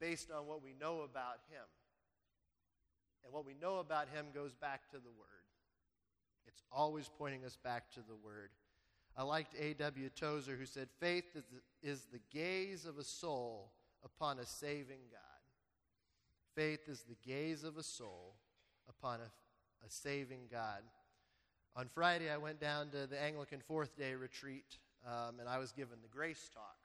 based 0.00 0.30
on 0.30 0.46
what 0.46 0.62
we 0.62 0.72
know 0.80 1.00
about 1.00 1.40
Him. 1.50 1.64
And 3.24 3.32
what 3.32 3.44
we 3.44 3.54
know 3.60 3.78
about 3.78 4.08
Him 4.08 4.26
goes 4.32 4.54
back 4.54 4.88
to 4.90 4.96
the 4.96 5.10
Word. 5.10 5.26
It's 6.46 6.62
always 6.70 7.10
pointing 7.18 7.44
us 7.44 7.58
back 7.62 7.90
to 7.94 8.00
the 8.00 8.14
Word. 8.14 8.50
I 9.16 9.22
liked 9.22 9.54
A.W. 9.58 10.10
Tozer, 10.10 10.56
who 10.56 10.66
said, 10.66 10.88
Faith 11.00 11.24
is 11.82 12.02
the, 12.12 12.20
gaze 12.30 12.84
of 12.84 12.98
a 12.98 13.04
soul 13.04 13.72
upon 14.04 14.38
a 14.38 14.44
saving 14.44 15.00
God. 15.10 15.20
Faith 16.54 16.88
is 16.88 17.02
the 17.02 17.16
gaze 17.26 17.64
of 17.64 17.78
a 17.78 17.82
soul 17.82 18.34
upon 18.88 19.20
a, 19.20 19.86
a 19.86 19.88
saving 19.88 20.48
God. 20.50 20.82
On 21.74 21.88
Friday, 21.88 22.30
I 22.30 22.36
went 22.36 22.60
down 22.60 22.90
to 22.90 23.06
the 23.06 23.20
Anglican 23.20 23.60
Fourth 23.66 23.96
Day 23.96 24.14
retreat, 24.14 24.78
um, 25.06 25.40
and 25.40 25.48
I 25.48 25.58
was 25.58 25.72
given 25.72 25.98
the 26.02 26.08
grace 26.08 26.50
talk. 26.52 26.76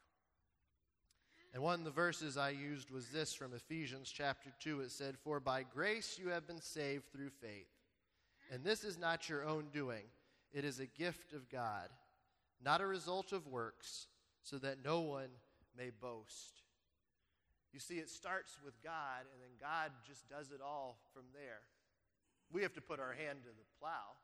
And 1.54 1.62
one 1.62 1.80
of 1.80 1.86
the 1.86 1.92
verses 1.92 2.38
I 2.38 2.52
used 2.52 2.92
was 2.92 3.10
this 3.10 3.34
from 3.34 3.54
Ephesians 3.54 4.10
chapter 4.10 4.52
2. 4.62 4.82
It 4.82 4.92
said, 4.92 5.18
For 5.18 5.42
by 5.42 5.64
grace 5.64 6.18
you 6.18 6.30
have 6.30 6.48
been 6.48 6.62
saved 6.62 7.12
through 7.12 7.32
faith. 7.42 7.68
And 8.54 8.64
this 8.64 8.86
is 8.86 8.98
not 8.98 9.28
your 9.28 9.46
own 9.46 9.66
doing, 9.74 10.04
it 10.54 10.64
is 10.64 10.80
a 10.80 10.86
gift 10.86 11.34
of 11.34 11.50
God 11.50 11.90
not 12.64 12.82
a 12.82 12.88
result 12.88 13.32
of 13.32 13.48
works, 13.48 14.08
so 14.44 14.58
that 14.58 14.84
no 14.84 15.02
one 15.02 15.30
may 15.78 15.90
boast. 15.90 16.62
You 17.74 17.80
see, 17.80 17.96
it 17.96 18.10
starts 18.10 18.58
with 18.64 18.82
God, 18.84 19.24
and 19.32 19.42
then 19.42 19.52
God 19.60 19.92
just 20.06 20.30
does 20.30 20.52
it 20.52 20.60
all 20.62 21.00
from 21.14 21.24
there. 21.34 21.62
We 22.52 22.64
have 22.64 22.74
to 22.74 22.82
put 22.82 23.00
our 23.00 23.14
hand 23.14 23.40
to 23.44 23.50
the 23.50 23.68
plow. 23.80 24.20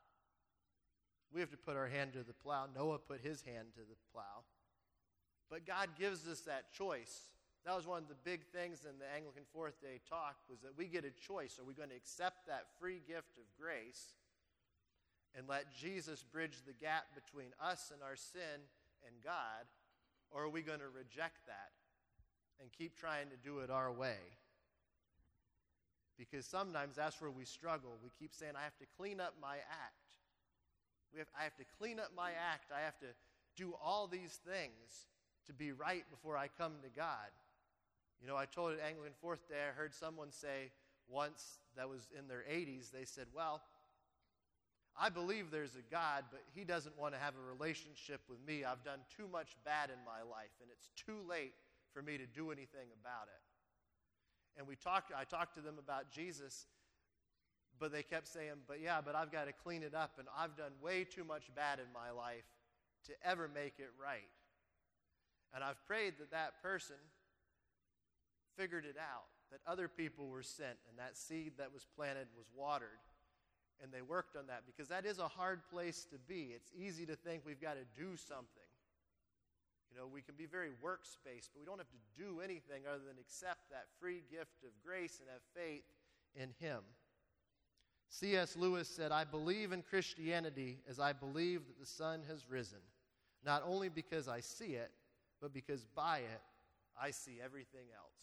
We 1.33 1.39
have 1.39 1.51
to 1.51 1.57
put 1.57 1.77
our 1.77 1.87
hand 1.87 2.13
to 2.13 2.23
the 2.23 2.33
plow. 2.33 2.67
Noah 2.73 2.99
put 2.99 3.21
his 3.21 3.41
hand 3.41 3.67
to 3.75 3.81
the 3.81 3.95
plow. 4.11 4.43
But 5.49 5.65
God 5.65 5.89
gives 5.97 6.27
us 6.27 6.41
that 6.41 6.73
choice. 6.73 7.31
That 7.65 7.75
was 7.75 7.87
one 7.87 8.03
of 8.03 8.09
the 8.09 8.15
big 8.23 8.45
things 8.47 8.85
in 8.89 8.99
the 8.99 9.07
Anglican 9.15 9.43
Fourth 9.53 9.81
Day 9.81 9.99
talk 10.09 10.35
was 10.49 10.59
that 10.61 10.77
we 10.77 10.87
get 10.87 11.05
a 11.05 11.11
choice. 11.11 11.59
Are 11.59 11.65
we 11.65 11.73
going 11.73 11.89
to 11.89 11.95
accept 11.95 12.47
that 12.47 12.67
free 12.79 13.01
gift 13.07 13.37
of 13.37 13.43
grace 13.59 14.13
and 15.35 15.47
let 15.47 15.73
Jesus 15.75 16.23
bridge 16.23 16.63
the 16.65 16.73
gap 16.73 17.05
between 17.15 17.51
us 17.61 17.91
and 17.93 18.01
our 18.01 18.15
sin 18.15 18.61
and 19.05 19.15
God, 19.23 19.65
or 20.31 20.43
are 20.43 20.49
we 20.49 20.61
going 20.61 20.79
to 20.79 20.89
reject 20.89 21.45
that 21.47 21.71
and 22.61 22.71
keep 22.71 22.97
trying 22.97 23.29
to 23.29 23.37
do 23.37 23.59
it 23.59 23.69
our 23.69 23.91
way? 23.91 24.17
Because 26.17 26.45
sometimes 26.45 26.95
that's 26.95 27.21
where 27.21 27.29
we 27.29 27.45
struggle. 27.45 27.97
We 28.03 28.09
keep 28.19 28.33
saying, 28.33 28.53
I 28.57 28.63
have 28.63 28.77
to 28.79 28.85
clean 28.97 29.19
up 29.19 29.35
my 29.39 29.57
act. 29.57 30.07
We 31.13 31.19
have, 31.19 31.27
I 31.39 31.43
have 31.43 31.55
to 31.57 31.65
clean 31.77 31.99
up 31.99 32.11
my 32.15 32.31
act. 32.31 32.71
I 32.75 32.81
have 32.81 32.97
to 32.99 33.07
do 33.55 33.75
all 33.83 34.07
these 34.07 34.39
things 34.45 35.07
to 35.45 35.53
be 35.53 35.71
right 35.71 36.03
before 36.09 36.35
I 36.35 36.47
come 36.57 36.73
to 36.83 36.89
God. 36.89 37.31
You 38.21 38.27
know, 38.27 38.35
I 38.35 38.45
told 38.45 38.73
at 38.73 38.79
Anglican 38.79 39.13
Fourth 39.21 39.47
Day, 39.47 39.55
I 39.69 39.73
heard 39.73 39.93
someone 39.93 40.31
say 40.31 40.71
once 41.07 41.59
that 41.75 41.87
was 41.87 42.07
in 42.17 42.27
their 42.27 42.43
80s, 42.51 42.91
they 42.91 43.05
said, 43.05 43.27
Well, 43.33 43.61
I 44.99 45.09
believe 45.09 45.51
there's 45.51 45.75
a 45.75 45.85
God, 45.91 46.25
but 46.31 46.41
He 46.55 46.63
doesn't 46.63 46.97
want 46.97 47.13
to 47.13 47.19
have 47.19 47.35
a 47.35 47.45
relationship 47.47 48.21
with 48.27 48.39
me. 48.45 48.65
I've 48.65 48.83
done 48.83 48.99
too 49.15 49.27
much 49.31 49.55
bad 49.63 49.89
in 49.89 49.97
my 50.03 50.27
life, 50.27 50.49
and 50.61 50.69
it's 50.71 50.89
too 50.95 51.19
late 51.29 51.53
for 51.93 52.01
me 52.01 52.17
to 52.17 52.25
do 52.25 52.51
anything 52.51 52.89
about 52.99 53.27
it. 53.27 53.41
And 54.57 54.67
we 54.67 54.75
talked, 54.75 55.11
I 55.15 55.23
talked 55.23 55.55
to 55.55 55.61
them 55.61 55.77
about 55.77 56.11
Jesus, 56.11 56.65
but 57.79 57.91
they 57.91 58.01
kept 58.01 58.27
saying, 58.27 58.65
But 58.67 58.81
yeah, 58.81 59.01
but 59.05 59.13
I've 59.13 59.31
got 59.31 59.45
to 59.45 59.53
clean 59.53 59.83
it 59.83 59.93
up, 59.93 60.13
and 60.17 60.27
I've 60.35 60.57
done 60.57 60.71
way 60.81 61.03
too 61.03 61.23
much 61.23 61.53
bad 61.55 61.77
in 61.77 61.85
my 61.93 62.09
life 62.09 62.45
to 63.05 63.13
ever 63.23 63.47
make 63.47 63.75
it 63.77 63.91
right. 64.01 64.29
And 65.53 65.63
I've 65.63 65.83
prayed 65.85 66.15
that 66.19 66.31
that 66.31 66.61
person 66.63 66.97
figured 68.57 68.85
it 68.85 68.97
out, 68.97 69.29
that 69.51 69.59
other 69.71 69.87
people 69.87 70.27
were 70.27 70.41
sent, 70.41 70.77
and 70.89 70.97
that 70.97 71.15
seed 71.15 71.53
that 71.59 71.71
was 71.71 71.85
planted 71.95 72.27
was 72.35 72.47
watered 72.55 72.97
and 73.81 73.91
they 73.91 74.01
worked 74.01 74.35
on 74.35 74.47
that 74.47 74.63
because 74.65 74.87
that 74.89 75.05
is 75.05 75.19
a 75.19 75.27
hard 75.27 75.61
place 75.69 76.05
to 76.11 76.17
be. 76.27 76.51
It's 76.55 76.71
easy 76.77 77.05
to 77.05 77.15
think 77.15 77.43
we've 77.45 77.61
got 77.61 77.75
to 77.75 77.85
do 77.95 78.15
something. 78.15 78.69
You 79.91 79.97
know, 79.97 80.07
we 80.11 80.21
can 80.21 80.35
be 80.35 80.45
very 80.45 80.71
works-based, 80.81 81.51
but 81.53 81.59
we 81.59 81.65
don't 81.65 81.77
have 81.77 81.89
to 81.89 82.21
do 82.21 82.41
anything 82.41 82.83
other 82.87 83.03
than 83.07 83.17
accept 83.19 83.69
that 83.71 83.85
free 83.99 84.21
gift 84.29 84.63
of 84.63 84.71
grace 84.85 85.19
and 85.19 85.29
have 85.29 85.41
faith 85.55 85.83
in 86.35 86.49
Him. 86.59 86.81
C.S. 88.09 88.55
Lewis 88.55 88.87
said, 88.87 89.11
I 89.11 89.23
believe 89.23 89.71
in 89.71 89.81
Christianity 89.81 90.79
as 90.89 90.99
I 90.99 91.13
believe 91.13 91.67
that 91.67 91.79
the 91.79 91.85
sun 91.85 92.21
has 92.27 92.49
risen, 92.49 92.79
not 93.45 93.63
only 93.65 93.89
because 93.89 94.27
I 94.27 94.39
see 94.39 94.75
it, 94.75 94.91
but 95.41 95.53
because 95.53 95.85
by 95.95 96.19
it 96.19 96.41
I 96.99 97.11
see 97.11 97.39
everything 97.43 97.87
else. 97.95 98.17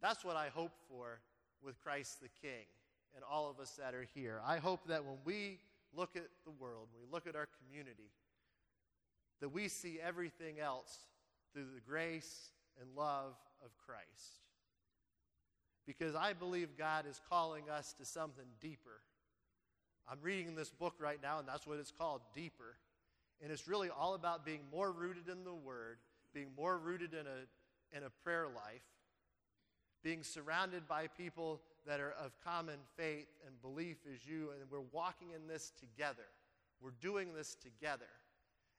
That's 0.00 0.24
what 0.24 0.36
I 0.36 0.48
hope 0.48 0.72
for 0.88 1.20
with 1.62 1.80
Christ 1.80 2.20
the 2.20 2.28
King 2.28 2.66
and 3.14 3.24
all 3.30 3.50
of 3.50 3.60
us 3.60 3.78
that 3.78 3.94
are 3.94 4.06
here. 4.14 4.40
I 4.44 4.58
hope 4.58 4.88
that 4.88 5.04
when 5.04 5.16
we 5.24 5.58
look 5.94 6.16
at 6.16 6.26
the 6.44 6.50
world, 6.50 6.88
when 6.92 7.08
we 7.08 7.12
look 7.12 7.26
at 7.26 7.36
our 7.36 7.48
community, 7.62 8.10
that 9.40 9.50
we 9.50 9.68
see 9.68 9.98
everything 10.02 10.58
else 10.60 10.98
through 11.52 11.66
the 11.74 11.80
grace 11.80 12.50
and 12.80 12.88
love 12.96 13.34
of 13.64 13.70
Christ. 13.86 14.40
Because 15.86 16.14
I 16.14 16.32
believe 16.32 16.76
God 16.76 17.04
is 17.08 17.20
calling 17.28 17.64
us 17.70 17.94
to 17.98 18.04
something 18.04 18.44
deeper. 18.60 19.00
I'm 20.08 20.18
reading 20.22 20.54
this 20.54 20.70
book 20.70 20.94
right 20.98 21.18
now, 21.22 21.38
and 21.38 21.48
that's 21.48 21.66
what 21.66 21.78
it's 21.78 21.92
called 21.92 22.20
Deeper. 22.34 22.76
And 23.42 23.52
it's 23.52 23.68
really 23.68 23.88
all 23.90 24.14
about 24.14 24.44
being 24.44 24.60
more 24.72 24.90
rooted 24.90 25.28
in 25.28 25.44
the 25.44 25.54
Word, 25.54 25.98
being 26.32 26.48
more 26.56 26.78
rooted 26.78 27.12
in 27.12 27.26
a, 27.26 27.96
in 27.96 28.02
a 28.04 28.10
prayer 28.22 28.46
life, 28.46 28.82
being 30.02 30.22
surrounded 30.22 30.88
by 30.88 31.08
people 31.08 31.60
that 31.86 32.00
are 32.00 32.14
of 32.22 32.32
common 32.44 32.78
faith 32.96 33.28
and 33.46 33.60
belief 33.62 33.96
as 34.12 34.26
you, 34.26 34.50
and 34.50 34.70
we're 34.70 34.80
walking 34.92 35.28
in 35.30 35.46
this 35.46 35.72
together. 35.78 36.26
We're 36.80 36.90
doing 37.00 37.32
this 37.34 37.54
together. 37.54 38.08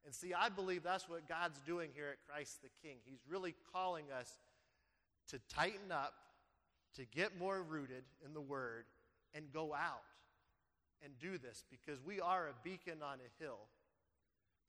And 0.05 0.13
see, 0.13 0.33
I 0.33 0.49
believe 0.49 0.83
that's 0.83 1.09
what 1.09 1.27
God's 1.27 1.59
doing 1.61 1.89
here 1.93 2.09
at 2.11 2.17
Christ 2.29 2.61
the 2.61 2.69
King. 2.81 2.97
He's 3.05 3.21
really 3.27 3.55
calling 3.73 4.05
us 4.17 4.31
to 5.29 5.39
tighten 5.53 5.91
up, 5.91 6.13
to 6.95 7.05
get 7.05 7.37
more 7.37 7.61
rooted 7.61 8.03
in 8.25 8.33
the 8.33 8.41
Word, 8.41 8.85
and 9.33 9.51
go 9.51 9.73
out 9.73 10.03
and 11.03 11.17
do 11.19 11.37
this 11.37 11.63
because 11.69 12.01
we 12.03 12.19
are 12.19 12.47
a 12.47 12.53
beacon 12.63 12.99
on 13.03 13.17
a 13.19 13.43
hill. 13.43 13.59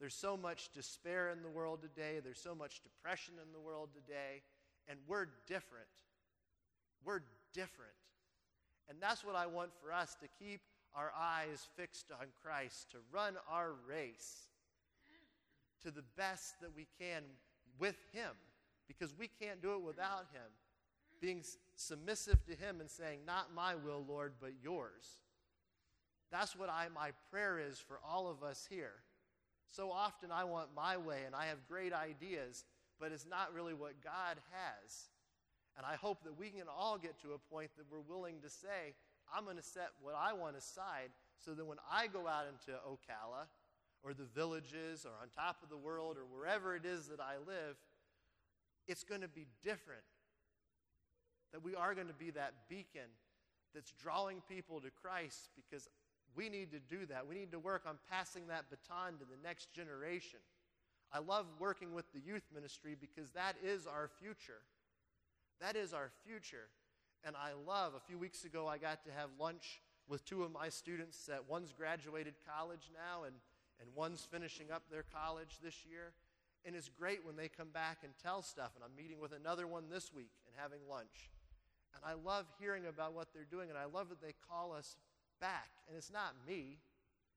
There's 0.00 0.14
so 0.14 0.36
much 0.36 0.70
despair 0.72 1.30
in 1.30 1.42
the 1.42 1.48
world 1.48 1.80
today, 1.82 2.20
there's 2.22 2.40
so 2.40 2.54
much 2.54 2.82
depression 2.82 3.34
in 3.44 3.52
the 3.52 3.60
world 3.60 3.90
today, 3.94 4.42
and 4.86 4.98
we're 5.08 5.26
different. 5.46 5.86
We're 7.04 7.22
different. 7.52 7.97
And 8.88 8.98
that's 9.00 9.24
what 9.24 9.36
I 9.36 9.46
want 9.46 9.70
for 9.82 9.92
us 9.92 10.16
to 10.20 10.28
keep 10.38 10.60
our 10.94 11.12
eyes 11.16 11.68
fixed 11.76 12.06
on 12.10 12.26
Christ, 12.42 12.90
to 12.92 12.98
run 13.12 13.34
our 13.50 13.72
race 13.86 14.48
to 15.82 15.90
the 15.90 16.04
best 16.16 16.60
that 16.60 16.74
we 16.74 16.86
can 16.98 17.22
with 17.78 17.96
Him, 18.12 18.30
because 18.88 19.14
we 19.16 19.28
can't 19.40 19.62
do 19.62 19.74
it 19.74 19.82
without 19.82 20.26
Him. 20.32 20.50
Being 21.20 21.42
submissive 21.76 22.44
to 22.46 22.54
Him 22.54 22.80
and 22.80 22.90
saying, 22.90 23.20
Not 23.26 23.54
my 23.54 23.74
will, 23.74 24.04
Lord, 24.08 24.34
but 24.40 24.52
yours. 24.62 25.22
That's 26.30 26.56
what 26.56 26.68
I, 26.68 26.86
my 26.94 27.10
prayer 27.30 27.58
is 27.58 27.78
for 27.78 27.98
all 28.06 28.28
of 28.28 28.42
us 28.42 28.66
here. 28.68 28.94
So 29.70 29.90
often 29.90 30.30
I 30.30 30.44
want 30.44 30.68
my 30.74 30.96
way 30.96 31.22
and 31.26 31.34
I 31.34 31.46
have 31.46 31.68
great 31.68 31.92
ideas, 31.92 32.64
but 33.00 33.12
it's 33.12 33.26
not 33.26 33.54
really 33.54 33.74
what 33.74 34.02
God 34.02 34.36
has. 34.50 35.08
And 35.78 35.86
I 35.86 35.94
hope 35.94 36.24
that 36.24 36.36
we 36.36 36.50
can 36.50 36.66
all 36.68 36.98
get 36.98 37.22
to 37.22 37.34
a 37.34 37.54
point 37.54 37.70
that 37.76 37.86
we're 37.88 38.00
willing 38.00 38.40
to 38.42 38.50
say, 38.50 38.94
I'm 39.32 39.44
going 39.44 39.56
to 39.56 39.62
set 39.62 39.90
what 40.02 40.16
I 40.18 40.32
want 40.32 40.56
aside 40.56 41.10
so 41.38 41.54
that 41.54 41.64
when 41.64 41.78
I 41.88 42.08
go 42.08 42.26
out 42.26 42.46
into 42.50 42.76
Ocala 42.80 43.46
or 44.02 44.12
the 44.12 44.24
villages 44.24 45.06
or 45.06 45.12
on 45.22 45.28
top 45.36 45.62
of 45.62 45.70
the 45.70 45.76
world 45.76 46.16
or 46.16 46.24
wherever 46.24 46.74
it 46.74 46.84
is 46.84 47.06
that 47.06 47.20
I 47.20 47.36
live, 47.46 47.76
it's 48.88 49.04
going 49.04 49.20
to 49.20 49.28
be 49.28 49.46
different. 49.62 50.02
That 51.52 51.62
we 51.62 51.76
are 51.76 51.94
going 51.94 52.08
to 52.08 52.12
be 52.12 52.30
that 52.32 52.54
beacon 52.68 53.08
that's 53.72 53.92
drawing 53.92 54.42
people 54.48 54.80
to 54.80 54.90
Christ 54.90 55.50
because 55.54 55.88
we 56.34 56.48
need 56.48 56.72
to 56.72 56.80
do 56.80 57.06
that. 57.06 57.28
We 57.28 57.36
need 57.36 57.52
to 57.52 57.60
work 57.60 57.84
on 57.86 57.98
passing 58.10 58.48
that 58.48 58.64
baton 58.68 59.18
to 59.20 59.24
the 59.24 59.40
next 59.44 59.72
generation. 59.72 60.40
I 61.12 61.20
love 61.20 61.46
working 61.60 61.94
with 61.94 62.12
the 62.12 62.20
youth 62.20 62.44
ministry 62.52 62.96
because 63.00 63.30
that 63.30 63.54
is 63.62 63.86
our 63.86 64.10
future. 64.20 64.60
That 65.60 65.76
is 65.76 65.92
our 65.92 66.10
future. 66.24 66.68
And 67.24 67.36
I 67.36 67.50
love, 67.66 67.94
a 67.96 68.00
few 68.00 68.18
weeks 68.18 68.44
ago, 68.44 68.66
I 68.66 68.78
got 68.78 69.04
to 69.04 69.10
have 69.10 69.30
lunch 69.38 69.80
with 70.08 70.24
two 70.24 70.42
of 70.42 70.52
my 70.52 70.68
students 70.68 71.26
that 71.26 71.48
one's 71.48 71.72
graduated 71.72 72.34
college 72.46 72.90
now 72.94 73.24
and, 73.24 73.34
and 73.80 73.88
one's 73.94 74.26
finishing 74.30 74.70
up 74.72 74.84
their 74.90 75.04
college 75.12 75.58
this 75.62 75.84
year. 75.84 76.12
And 76.64 76.74
it's 76.74 76.88
great 76.88 77.24
when 77.24 77.36
they 77.36 77.48
come 77.48 77.68
back 77.68 77.98
and 78.02 78.12
tell 78.22 78.42
stuff. 78.42 78.72
And 78.74 78.84
I'm 78.84 78.96
meeting 78.96 79.20
with 79.20 79.32
another 79.32 79.66
one 79.66 79.84
this 79.90 80.12
week 80.12 80.30
and 80.46 80.54
having 80.56 80.80
lunch. 80.88 81.30
And 81.94 82.04
I 82.04 82.14
love 82.14 82.46
hearing 82.60 82.86
about 82.86 83.14
what 83.14 83.28
they're 83.32 83.48
doing, 83.50 83.70
and 83.70 83.78
I 83.78 83.86
love 83.86 84.08
that 84.10 84.22
they 84.22 84.34
call 84.48 84.72
us 84.72 84.96
back. 85.40 85.70
And 85.88 85.96
it's 85.96 86.12
not 86.12 86.34
me, 86.46 86.78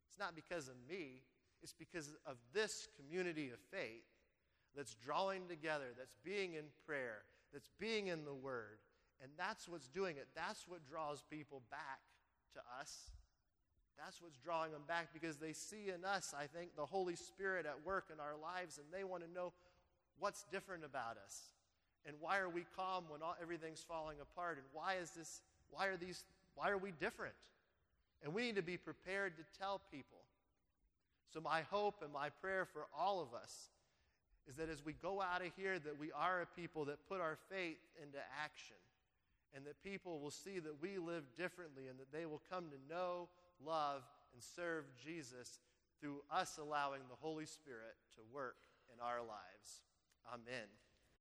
it's 0.07 0.19
not 0.19 0.35
because 0.35 0.67
of 0.67 0.75
me, 0.87 1.21
it's 1.63 1.73
because 1.73 2.13
of 2.25 2.37
this 2.53 2.87
community 2.97 3.49
of 3.49 3.59
faith 3.71 4.03
that's 4.75 4.95
drawing 4.95 5.47
together, 5.47 5.85
that's 5.97 6.15
being 6.23 6.53
in 6.53 6.65
prayer, 6.85 7.23
that's 7.53 7.69
being 7.79 8.07
in 8.07 8.25
the 8.25 8.33
Word. 8.33 8.79
And 9.21 9.31
that's 9.37 9.67
what's 9.67 9.87
doing 9.87 10.17
it. 10.17 10.27
That's 10.35 10.67
what 10.67 10.79
draws 10.89 11.23
people 11.29 11.61
back 11.69 12.01
to 12.53 12.59
us. 12.79 13.11
That's 14.03 14.19
what's 14.21 14.37
drawing 14.37 14.71
them 14.71 14.81
back 14.87 15.09
because 15.13 15.37
they 15.37 15.53
see 15.53 15.89
in 15.93 16.03
us, 16.03 16.33
I 16.37 16.47
think, 16.47 16.75
the 16.75 16.85
Holy 16.85 17.15
Spirit 17.15 17.67
at 17.67 17.85
work 17.85 18.05
in 18.11 18.19
our 18.19 18.35
lives 18.41 18.79
and 18.79 18.87
they 18.91 19.03
want 19.03 19.23
to 19.23 19.29
know 19.31 19.53
what's 20.17 20.43
different 20.51 20.83
about 20.83 21.17
us. 21.23 21.41
And 22.05 22.15
why 22.19 22.39
are 22.39 22.49
we 22.49 22.65
calm 22.75 23.05
when 23.09 23.21
all, 23.21 23.35
everything's 23.39 23.81
falling 23.81 24.17
apart? 24.19 24.57
And 24.57 24.65
why 24.73 24.95
is 24.99 25.11
this, 25.11 25.41
why 25.69 25.85
are 25.85 25.97
these, 25.97 26.23
why 26.55 26.71
are 26.71 26.79
we 26.79 26.91
different? 26.99 27.35
And 28.23 28.33
we 28.33 28.41
need 28.43 28.55
to 28.55 28.63
be 28.63 28.77
prepared 28.77 29.33
to 29.37 29.43
tell 29.59 29.81
people. 29.91 30.17
So, 31.33 31.39
my 31.39 31.61
hope 31.69 32.01
and 32.03 32.11
my 32.11 32.29
prayer 32.41 32.65
for 32.65 32.87
all 32.97 33.21
of 33.21 33.33
us 33.33 33.69
is 34.49 34.55
that 34.55 34.69
as 34.69 34.83
we 34.83 34.93
go 34.93 35.21
out 35.21 35.41
of 35.41 35.51
here 35.55 35.79
that 35.79 35.99
we 35.99 36.11
are 36.11 36.41
a 36.41 36.45
people 36.59 36.85
that 36.85 37.07
put 37.07 37.21
our 37.21 37.37
faith 37.49 37.77
into 38.01 38.17
action 38.43 38.75
and 39.55 39.65
that 39.65 39.81
people 39.83 40.19
will 40.19 40.31
see 40.31 40.59
that 40.59 40.81
we 40.81 40.97
live 40.97 41.23
differently 41.37 41.87
and 41.89 41.99
that 41.99 42.11
they 42.11 42.25
will 42.25 42.41
come 42.49 42.65
to 42.69 42.93
know, 42.93 43.27
love, 43.65 44.03
and 44.33 44.41
serve 44.41 44.85
Jesus 45.03 45.59
through 45.99 46.21
us 46.31 46.57
allowing 46.57 47.01
the 47.09 47.15
Holy 47.19 47.45
Spirit 47.45 47.95
to 48.15 48.21
work 48.33 48.55
in 48.93 48.99
our 49.01 49.19
lives. 49.19 49.83
Amen. 50.33 50.80